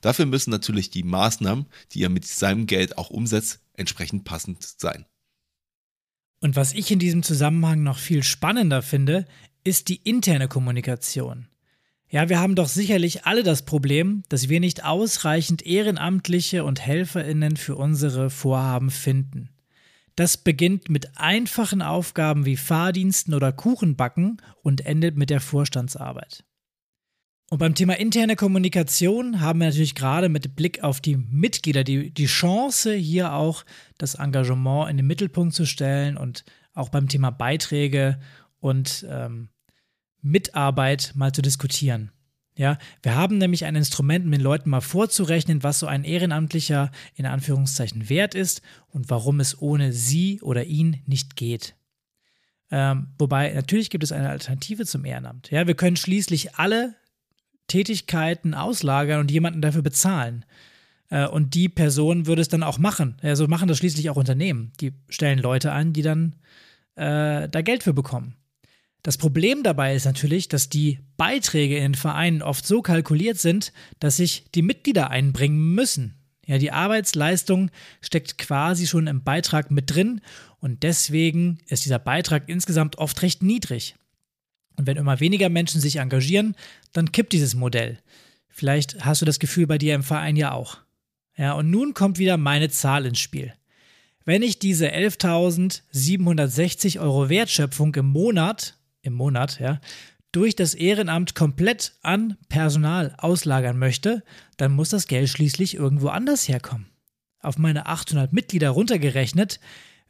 Dafür 0.00 0.24
müssen 0.24 0.48
natürlich 0.48 0.88
die 0.88 1.02
Maßnahmen, 1.02 1.66
die 1.92 2.00
ihr 2.00 2.08
mit 2.08 2.24
seinem 2.24 2.64
Geld 2.64 2.96
auch 2.96 3.10
umsetzt, 3.10 3.60
entsprechend 3.74 4.24
passend 4.24 4.62
sein. 4.62 5.04
Und 6.40 6.56
was 6.56 6.72
ich 6.72 6.90
in 6.90 6.98
diesem 6.98 7.22
Zusammenhang 7.22 7.82
noch 7.82 7.98
viel 7.98 8.22
spannender 8.22 8.80
finde, 8.80 9.26
ist 9.62 9.90
die 9.90 9.96
interne 9.96 10.48
Kommunikation. 10.48 11.48
Ja, 12.08 12.28
wir 12.28 12.38
haben 12.38 12.54
doch 12.54 12.68
sicherlich 12.68 13.24
alle 13.24 13.42
das 13.42 13.64
Problem, 13.64 14.22
dass 14.28 14.48
wir 14.48 14.60
nicht 14.60 14.84
ausreichend 14.84 15.66
Ehrenamtliche 15.66 16.64
und 16.64 16.80
Helferinnen 16.80 17.56
für 17.56 17.76
unsere 17.76 18.30
Vorhaben 18.30 18.90
finden. 18.90 19.50
Das 20.16 20.36
beginnt 20.36 20.88
mit 20.88 21.18
einfachen 21.18 21.82
Aufgaben 21.82 22.46
wie 22.46 22.56
Fahrdiensten 22.56 23.34
oder 23.34 23.52
Kuchenbacken 23.52 24.40
und 24.62 24.86
endet 24.86 25.16
mit 25.16 25.28
der 25.28 25.40
Vorstandsarbeit. 25.40 26.44
Und 27.50 27.58
beim 27.58 27.74
Thema 27.74 27.98
interne 27.98 28.36
Kommunikation 28.36 29.40
haben 29.40 29.60
wir 29.60 29.66
natürlich 29.66 29.94
gerade 29.94 30.28
mit 30.28 30.56
Blick 30.56 30.82
auf 30.82 31.00
die 31.00 31.16
Mitglieder 31.16 31.84
die, 31.84 32.10
die 32.10 32.26
Chance, 32.26 32.94
hier 32.94 33.32
auch 33.32 33.64
das 33.98 34.14
Engagement 34.14 34.90
in 34.90 34.96
den 34.96 35.06
Mittelpunkt 35.06 35.54
zu 35.54 35.66
stellen 35.66 36.16
und 36.16 36.44
auch 36.74 36.88
beim 36.88 37.08
Thema 37.08 37.30
Beiträge 37.30 38.18
und 38.60 39.06
ähm, 39.08 39.50
Mitarbeit 40.24 41.12
mal 41.14 41.32
zu 41.32 41.42
diskutieren. 41.42 42.10
Ja, 42.56 42.78
wir 43.02 43.16
haben 43.16 43.38
nämlich 43.38 43.64
ein 43.64 43.74
Instrument, 43.74 44.24
um 44.24 44.30
den 44.30 44.40
Leuten 44.40 44.70
mal 44.70 44.80
vorzurechnen, 44.80 45.62
was 45.62 45.80
so 45.80 45.86
ein 45.86 46.04
ehrenamtlicher 46.04 46.92
in 47.16 47.26
Anführungszeichen 47.26 48.08
wert 48.08 48.34
ist 48.34 48.62
und 48.88 49.10
warum 49.10 49.40
es 49.40 49.60
ohne 49.60 49.92
sie 49.92 50.40
oder 50.40 50.64
ihn 50.64 51.02
nicht 51.06 51.34
geht. 51.34 51.74
Ähm, 52.70 53.08
wobei 53.18 53.52
natürlich 53.52 53.90
gibt 53.90 54.04
es 54.04 54.12
eine 54.12 54.30
Alternative 54.30 54.86
zum 54.86 55.04
Ehrenamt. 55.04 55.50
Ja, 55.50 55.66
wir 55.66 55.74
können 55.74 55.96
schließlich 55.96 56.54
alle 56.54 56.94
Tätigkeiten 57.66 58.54
auslagern 58.54 59.20
und 59.20 59.30
jemanden 59.30 59.60
dafür 59.60 59.82
bezahlen. 59.82 60.44
Äh, 61.10 61.26
und 61.26 61.54
die 61.54 61.68
Person 61.68 62.26
würde 62.26 62.42
es 62.42 62.48
dann 62.48 62.62
auch 62.62 62.78
machen. 62.78 63.16
Also 63.22 63.48
machen 63.48 63.68
das 63.68 63.78
schließlich 63.78 64.10
auch 64.10 64.16
Unternehmen. 64.16 64.72
Die 64.80 64.92
stellen 65.08 65.38
Leute 65.40 65.72
an, 65.72 65.92
die 65.92 66.02
dann 66.02 66.36
äh, 66.94 67.48
da 67.48 67.62
Geld 67.62 67.82
für 67.82 67.94
bekommen. 67.94 68.36
Das 69.04 69.16
Problem 69.18 69.62
dabei 69.62 69.94
ist 69.94 70.06
natürlich, 70.06 70.48
dass 70.48 70.70
die 70.70 70.98
Beiträge 71.18 71.76
in 71.76 71.82
den 71.82 71.94
Vereinen 71.94 72.40
oft 72.40 72.66
so 72.66 72.80
kalkuliert 72.80 73.38
sind, 73.38 73.74
dass 74.00 74.16
sich 74.16 74.46
die 74.54 74.62
Mitglieder 74.62 75.10
einbringen 75.10 75.74
müssen. 75.74 76.14
Ja, 76.46 76.56
die 76.56 76.72
Arbeitsleistung 76.72 77.70
steckt 78.00 78.38
quasi 78.38 78.86
schon 78.86 79.06
im 79.06 79.22
Beitrag 79.22 79.70
mit 79.70 79.94
drin 79.94 80.22
und 80.58 80.82
deswegen 80.82 81.58
ist 81.68 81.84
dieser 81.84 81.98
Beitrag 81.98 82.48
insgesamt 82.48 82.96
oft 82.96 83.20
recht 83.20 83.42
niedrig. 83.42 83.94
Und 84.76 84.86
wenn 84.86 84.96
immer 84.96 85.20
weniger 85.20 85.50
Menschen 85.50 85.82
sich 85.82 85.96
engagieren, 85.96 86.56
dann 86.94 87.12
kippt 87.12 87.34
dieses 87.34 87.54
Modell. 87.54 87.98
Vielleicht 88.48 89.04
hast 89.04 89.20
du 89.20 89.26
das 89.26 89.38
Gefühl 89.38 89.66
bei 89.66 89.76
dir 89.76 89.94
im 89.94 90.02
Verein 90.02 90.36
ja 90.36 90.52
auch. 90.52 90.78
Ja, 91.36 91.52
und 91.52 91.70
nun 91.70 91.92
kommt 91.92 92.18
wieder 92.18 92.38
meine 92.38 92.70
Zahl 92.70 93.04
ins 93.04 93.20
Spiel. 93.20 93.52
Wenn 94.24 94.42
ich 94.42 94.58
diese 94.58 94.88
11.760 94.88 97.00
Euro 97.00 97.28
Wertschöpfung 97.28 97.94
im 97.96 98.06
Monat 98.06 98.78
im 99.04 99.12
Monat, 99.12 99.60
ja, 99.60 99.80
durch 100.32 100.56
das 100.56 100.74
Ehrenamt 100.74 101.36
komplett 101.36 101.92
an 102.02 102.36
Personal 102.48 103.14
auslagern 103.18 103.78
möchte, 103.78 104.24
dann 104.56 104.72
muss 104.72 104.88
das 104.88 105.06
Geld 105.06 105.28
schließlich 105.28 105.76
irgendwo 105.76 106.08
anders 106.08 106.48
herkommen. 106.48 106.86
Auf 107.40 107.58
meine 107.58 107.86
800 107.86 108.32
Mitglieder 108.32 108.70
runtergerechnet 108.70 109.60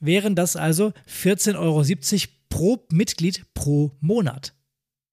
wären 0.00 0.35
das 0.35 0.57
also 0.57 0.92
14,70 1.09 1.57
Euro 1.59 1.83
pro 2.48 2.87
Mitglied 2.90 3.44
pro 3.52 3.92
Monat. 4.00 4.54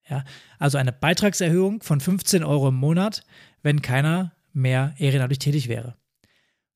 Ja, 0.10 0.24
also 0.60 0.78
eine 0.78 0.91
Beitragserhöhung 0.94 1.82
von 1.84 2.00
15 2.00 2.44
Euro 2.44 2.70
im 2.70 2.76
Monat, 2.76 3.24
wenn 3.63 3.82
keiner 3.82 4.34
mehr 4.54 4.94
ehrenamtlich 4.98 5.39
tätig 5.39 5.67
wäre. 5.67 5.96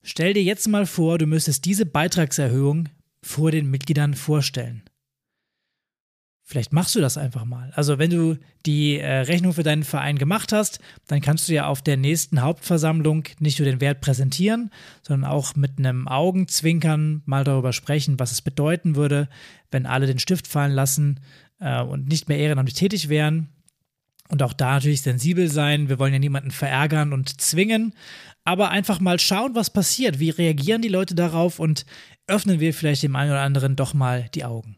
Stell 0.01 0.33
dir 0.33 0.43
jetzt 0.43 0.67
mal 0.67 0.85
vor, 0.85 1.17
du 1.17 1.25
müsstest 1.25 1.65
diese 1.65 1.85
Beitragserhöhung 1.85 2.89
vor 3.21 3.51
den 3.51 3.69
Mitgliedern 3.69 4.13
vorstellen. 4.13 4.83
Vielleicht 6.47 6.73
machst 6.73 6.93
du 6.93 7.01
das 7.01 7.17
einfach 7.17 7.43
mal. 7.43 7.71
Also 7.75 7.97
wenn 7.97 8.11
du 8.11 8.37
die 8.67 8.99
äh, 8.99 9.21
Rechnung 9.21 9.53
für 9.53 9.63
deinen 9.63 9.83
Verein 9.83 10.19
gemacht 10.19 10.51
hast, 10.51 10.79
dann 11.07 11.19
kannst 11.19 11.49
du 11.49 11.53
ja 11.53 11.65
auf 11.65 11.81
der 11.81 11.97
nächsten 11.97 12.43
Hauptversammlung 12.43 13.23
nicht 13.39 13.57
nur 13.57 13.67
den 13.67 13.81
Wert 13.81 13.99
präsentieren, 13.99 14.69
sondern 15.01 15.27
auch 15.29 15.55
mit 15.55 15.79
einem 15.79 16.07
Augenzwinkern 16.07 17.23
mal 17.25 17.43
darüber 17.43 17.73
sprechen, 17.73 18.19
was 18.19 18.31
es 18.31 18.43
bedeuten 18.43 18.95
würde, 18.95 19.27
wenn 19.71 19.87
alle 19.87 20.05
den 20.05 20.19
Stift 20.19 20.45
fallen 20.45 20.73
lassen 20.73 21.19
äh, 21.59 21.81
und 21.81 22.07
nicht 22.07 22.29
mehr 22.29 22.37
ehrenamtlich 22.37 22.77
tätig 22.77 23.09
wären. 23.09 23.49
Und 24.29 24.43
auch 24.43 24.53
da 24.53 24.75
natürlich 24.75 25.01
sensibel 25.01 25.49
sein. 25.49 25.89
Wir 25.89 25.97
wollen 25.97 26.13
ja 26.13 26.19
niemanden 26.19 26.51
verärgern 26.51 27.11
und 27.11 27.41
zwingen, 27.41 27.95
aber 28.43 28.69
einfach 28.69 28.99
mal 28.99 29.19
schauen, 29.19 29.55
was 29.55 29.71
passiert. 29.71 30.19
Wie 30.19 30.29
reagieren 30.29 30.83
die 30.83 30.89
Leute 30.89 31.15
darauf 31.15 31.59
und 31.59 31.87
öffnen 32.27 32.59
wir 32.59 32.71
vielleicht 32.75 33.01
dem 33.01 33.15
einen 33.15 33.31
oder 33.31 33.41
anderen 33.41 33.75
doch 33.75 33.95
mal 33.95 34.29
die 34.35 34.45
Augen. 34.45 34.77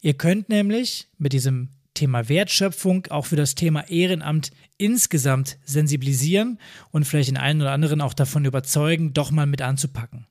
Ihr 0.00 0.14
könnt 0.14 0.48
nämlich 0.48 1.08
mit 1.18 1.32
diesem 1.32 1.70
Thema 1.94 2.28
Wertschöpfung 2.28 3.06
auch 3.08 3.26
für 3.26 3.36
das 3.36 3.56
Thema 3.56 3.88
Ehrenamt 3.88 4.52
insgesamt 4.76 5.58
sensibilisieren 5.64 6.60
und 6.92 7.04
vielleicht 7.04 7.30
den 7.30 7.36
einen 7.36 7.60
oder 7.60 7.72
anderen 7.72 8.00
auch 8.00 8.14
davon 8.14 8.44
überzeugen, 8.44 9.12
doch 9.12 9.32
mal 9.32 9.46
mit 9.46 9.62
anzupacken. 9.62 10.26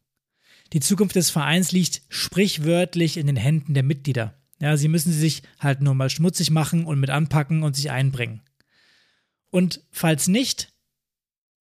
Die 0.73 0.79
Zukunft 0.79 1.15
des 1.15 1.29
Vereins 1.29 1.71
liegt 1.71 2.01
sprichwörtlich 2.09 3.17
in 3.17 3.27
den 3.27 3.35
Händen 3.35 3.73
der 3.73 3.83
Mitglieder. 3.83 4.35
Ja, 4.59 4.77
sie 4.77 4.87
müssen 4.87 5.11
sich 5.11 5.43
halt 5.59 5.81
nur 5.81 5.93
mal 5.93 6.09
schmutzig 6.09 6.51
machen 6.51 6.85
und 6.85 6.99
mit 6.99 7.09
anpacken 7.09 7.63
und 7.63 7.75
sich 7.75 7.91
einbringen. 7.91 8.41
Und 9.49 9.81
falls 9.91 10.27
nicht, 10.27 10.73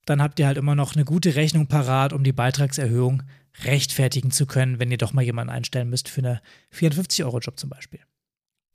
dann 0.07 0.23
habt 0.23 0.39
ihr 0.39 0.47
halt 0.47 0.57
immer 0.57 0.75
noch 0.75 0.95
eine 0.95 1.05
gute 1.05 1.35
Rechnung 1.35 1.67
parat, 1.67 2.13
um 2.13 2.25
die 2.25 2.33
Beitragserhöhung 2.33 3.25
rechtfertigen 3.65 4.31
zu 4.31 4.47
können, 4.47 4.79
wenn 4.79 4.91
ihr 4.91 4.99
doch 4.99 5.13
mal 5.13 5.23
jemanden 5.23 5.53
einstellen 5.53 5.89
müsst 5.89 6.09
für 6.09 6.21
eine 6.21 6.43
54-Euro-Job 6.75 7.59
zum 7.59 7.71
Beispiel. 7.71 8.01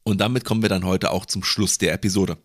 Und 0.04 0.20
damit 0.20 0.46
kommen 0.46 0.62
wir 0.62 0.70
dann 0.70 0.86
heute 0.86 1.12
auch 1.12 1.26
zum 1.26 1.44
Schluss 1.44 1.78
der 1.78 1.94
Episode. 1.94 2.38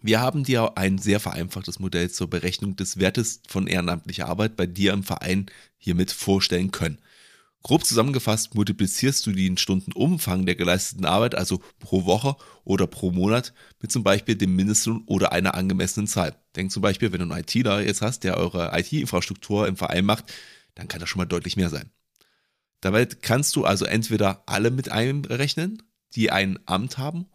Wir 0.00 0.20
haben 0.20 0.44
dir 0.44 0.76
ein 0.76 0.98
sehr 0.98 1.20
vereinfachtes 1.20 1.78
Modell 1.78 2.10
zur 2.10 2.30
Berechnung 2.30 2.76
des 2.76 2.98
Wertes 2.98 3.40
von 3.48 3.66
ehrenamtlicher 3.66 4.28
Arbeit 4.28 4.56
bei 4.56 4.66
dir 4.66 4.92
im 4.92 5.02
Verein 5.02 5.46
hiermit 5.78 6.12
vorstellen 6.12 6.70
können. 6.70 6.98
Grob 7.62 7.84
zusammengefasst 7.84 8.54
multiplizierst 8.54 9.26
du 9.26 9.32
den 9.32 9.58
Stundenumfang 9.58 10.46
der 10.46 10.54
geleisteten 10.54 11.04
Arbeit, 11.04 11.34
also 11.34 11.60
pro 11.80 12.04
Woche 12.04 12.36
oder 12.62 12.86
pro 12.86 13.10
Monat, 13.10 13.52
mit 13.80 13.90
zum 13.90 14.04
Beispiel 14.04 14.36
dem 14.36 14.54
Mindestlohn 14.54 15.02
oder 15.06 15.32
einer 15.32 15.54
angemessenen 15.54 16.06
Zahl. 16.06 16.36
Denk 16.54 16.70
zum 16.70 16.82
Beispiel, 16.82 17.10
wenn 17.10 17.18
du 17.18 17.34
einen 17.34 17.42
ITler 17.42 17.80
jetzt 17.80 18.02
hast, 18.02 18.22
der 18.22 18.36
eure 18.36 18.70
IT-Infrastruktur 18.78 19.66
im 19.66 19.76
Verein 19.76 20.04
macht, 20.04 20.32
dann 20.76 20.86
kann 20.86 21.00
das 21.00 21.08
schon 21.08 21.18
mal 21.18 21.26
deutlich 21.26 21.56
mehr 21.56 21.70
sein. 21.70 21.90
Dabei 22.80 23.06
kannst 23.06 23.56
du 23.56 23.64
also 23.64 23.84
entweder 23.84 24.44
alle 24.46 24.70
mit 24.70 24.90
einrechnen, 24.90 25.82
die 26.14 26.30
ein 26.30 26.60
Amt 26.66 26.98
haben 26.98 27.26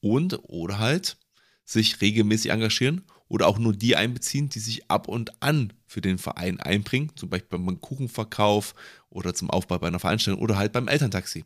und 0.00 0.40
oder 0.42 0.80
halt 0.80 1.18
sich 1.64 2.00
regelmäßig 2.00 2.50
engagieren 2.50 3.04
oder 3.28 3.46
auch 3.46 3.58
nur 3.58 3.74
die 3.74 3.94
einbeziehen, 3.94 4.48
die 4.48 4.58
sich 4.58 4.90
ab 4.90 5.06
und 5.06 5.40
an 5.40 5.72
für 5.86 6.00
den 6.00 6.18
Verein 6.18 6.58
einbringen, 6.58 7.12
zum 7.14 7.28
Beispiel 7.28 7.58
beim 7.58 7.80
Kuchenverkauf 7.80 8.74
oder 9.08 9.34
zum 9.34 9.50
Aufbau 9.50 9.78
bei 9.78 9.86
einer 9.86 10.00
Veranstaltung 10.00 10.42
oder 10.42 10.56
halt 10.56 10.72
beim 10.72 10.88
Elterntaxi. 10.88 11.44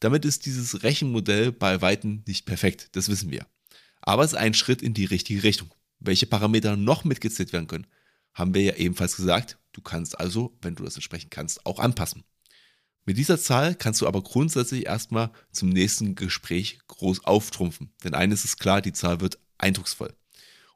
Damit 0.00 0.24
ist 0.24 0.46
dieses 0.46 0.82
Rechenmodell 0.82 1.52
bei 1.52 1.80
Weitem 1.82 2.24
nicht 2.26 2.46
perfekt, 2.46 2.88
das 2.92 3.08
wissen 3.08 3.30
wir. 3.30 3.46
Aber 4.00 4.24
es 4.24 4.32
ist 4.32 4.38
ein 4.38 4.54
Schritt 4.54 4.82
in 4.82 4.94
die 4.94 5.04
richtige 5.04 5.42
Richtung. 5.42 5.72
Welche 6.00 6.26
Parameter 6.26 6.76
noch 6.76 7.04
mitgezählt 7.04 7.52
werden 7.52 7.66
können, 7.66 7.86
haben 8.32 8.54
wir 8.54 8.62
ja 8.62 8.74
ebenfalls 8.76 9.16
gesagt. 9.16 9.58
Du 9.78 9.82
kannst 9.82 10.18
also, 10.18 10.58
wenn 10.60 10.74
du 10.74 10.82
das 10.82 10.96
entsprechend 10.96 11.30
kannst, 11.30 11.64
auch 11.64 11.78
anpassen. 11.78 12.24
Mit 13.04 13.16
dieser 13.16 13.38
Zahl 13.38 13.76
kannst 13.76 14.00
du 14.00 14.08
aber 14.08 14.24
grundsätzlich 14.24 14.86
erstmal 14.86 15.30
zum 15.52 15.68
nächsten 15.68 16.16
Gespräch 16.16 16.80
groß 16.88 17.24
auftrumpfen. 17.24 17.92
Denn 18.02 18.12
eines 18.12 18.44
ist 18.44 18.58
klar, 18.58 18.82
die 18.82 18.92
Zahl 18.92 19.20
wird 19.20 19.38
eindrucksvoll. 19.56 20.12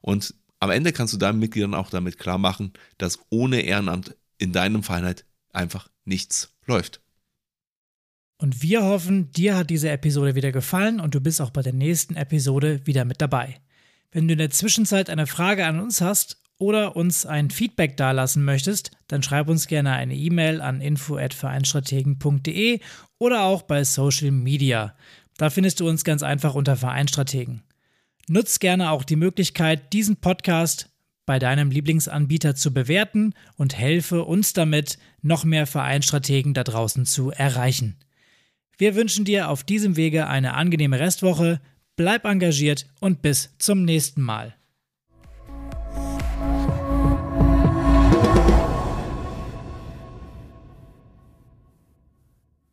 Und 0.03 0.37
am 0.61 0.71
Ende 0.71 0.93
kannst 0.93 1.13
du 1.13 1.19
deinen 1.19 1.41
Mitgliedern 1.41 1.75
auch 1.75 1.91
damit 1.91 2.17
klar 2.17 2.39
machen, 2.39 2.75
dass 2.97 3.19
ohne 3.29 3.63
Ehrenamt 3.63 4.15
in 4.39 4.53
deinem 4.53 4.85
Verein 4.85 5.17
einfach 5.53 5.91
nichts 6.05 6.55
läuft. 6.65 7.01
Und 8.39 8.63
wir 8.63 8.85
hoffen, 8.85 9.33
dir 9.33 9.57
hat 9.57 9.69
diese 9.69 9.91
Episode 9.91 10.37
wieder 10.37 10.53
gefallen 10.53 11.01
und 11.01 11.17
du 11.17 11.21
bist 11.21 11.41
auch 11.41 11.51
bei 11.51 11.63
der 11.63 11.73
nächsten 11.73 12.15
Episode 12.15 12.87
wieder 12.87 13.05
mit 13.05 13.21
dabei. 13.21 13.61
Wenn 14.13 14.29
du 14.29 14.35
in 14.35 14.39
der 14.39 14.51
Zwischenzeit 14.51 15.11
eine 15.11 15.27
Frage 15.27 15.67
an 15.67 15.81
uns 15.81 16.01
hast 16.01 16.42
oder 16.63 16.95
uns 16.95 17.27
ein 17.27 17.51
Feedback 17.51 17.97
dalassen 17.97 18.45
möchtest, 18.45 18.93
dann 19.09 19.25
schreib 19.25 19.49
uns 19.49 19.67
gerne 19.67 19.93
eine 19.95 20.15
E-Mail 20.15 20.61
an 20.61 20.81
info@vereinstrategen.de 20.81 22.79
oder 23.19 23.43
auch 23.43 23.63
bei 23.63 23.83
Social 23.83 24.31
Media. 24.31 24.95
Da 25.39 25.51
findest 25.51 25.81
du 25.81 25.89
uns 25.89 26.05
ganz 26.05 26.23
einfach 26.23 26.55
unter 26.55 26.77
Vereinstrategen. 26.77 27.65
Nutz 28.29 28.61
gerne 28.61 28.93
auch 28.93 29.03
die 29.03 29.17
Möglichkeit, 29.17 29.93
diesen 29.93 30.17
Podcast 30.17 30.89
bei 31.27 31.41
deinem 31.41 31.73
Lieblingsanbieter 31.73 32.55
zu 32.55 32.73
bewerten 32.73 33.35
und 33.57 33.77
helfe 33.77 34.23
uns 34.25 34.53
damit, 34.53 34.99
noch 35.21 35.45
mehr 35.45 35.67
Vereinstrategen 35.67 36.55
da 36.55 36.63
draußen 36.63 37.07
zu 37.07 37.33
erreichen. 37.33 37.97
Wir 38.79 38.95
wünschen 38.95 39.25
dir 39.25 39.49
auf 39.49 39.65
diesem 39.65 39.97
Wege 39.97 40.29
eine 40.29 40.55
angenehme 40.55 41.01
Restwoche, 41.01 41.61
bleib 41.97 42.25
engagiert 42.25 42.87
und 43.01 43.21
bis 43.21 43.51
zum 43.59 43.85
nächsten 43.85 44.23
Mal. 44.23 44.55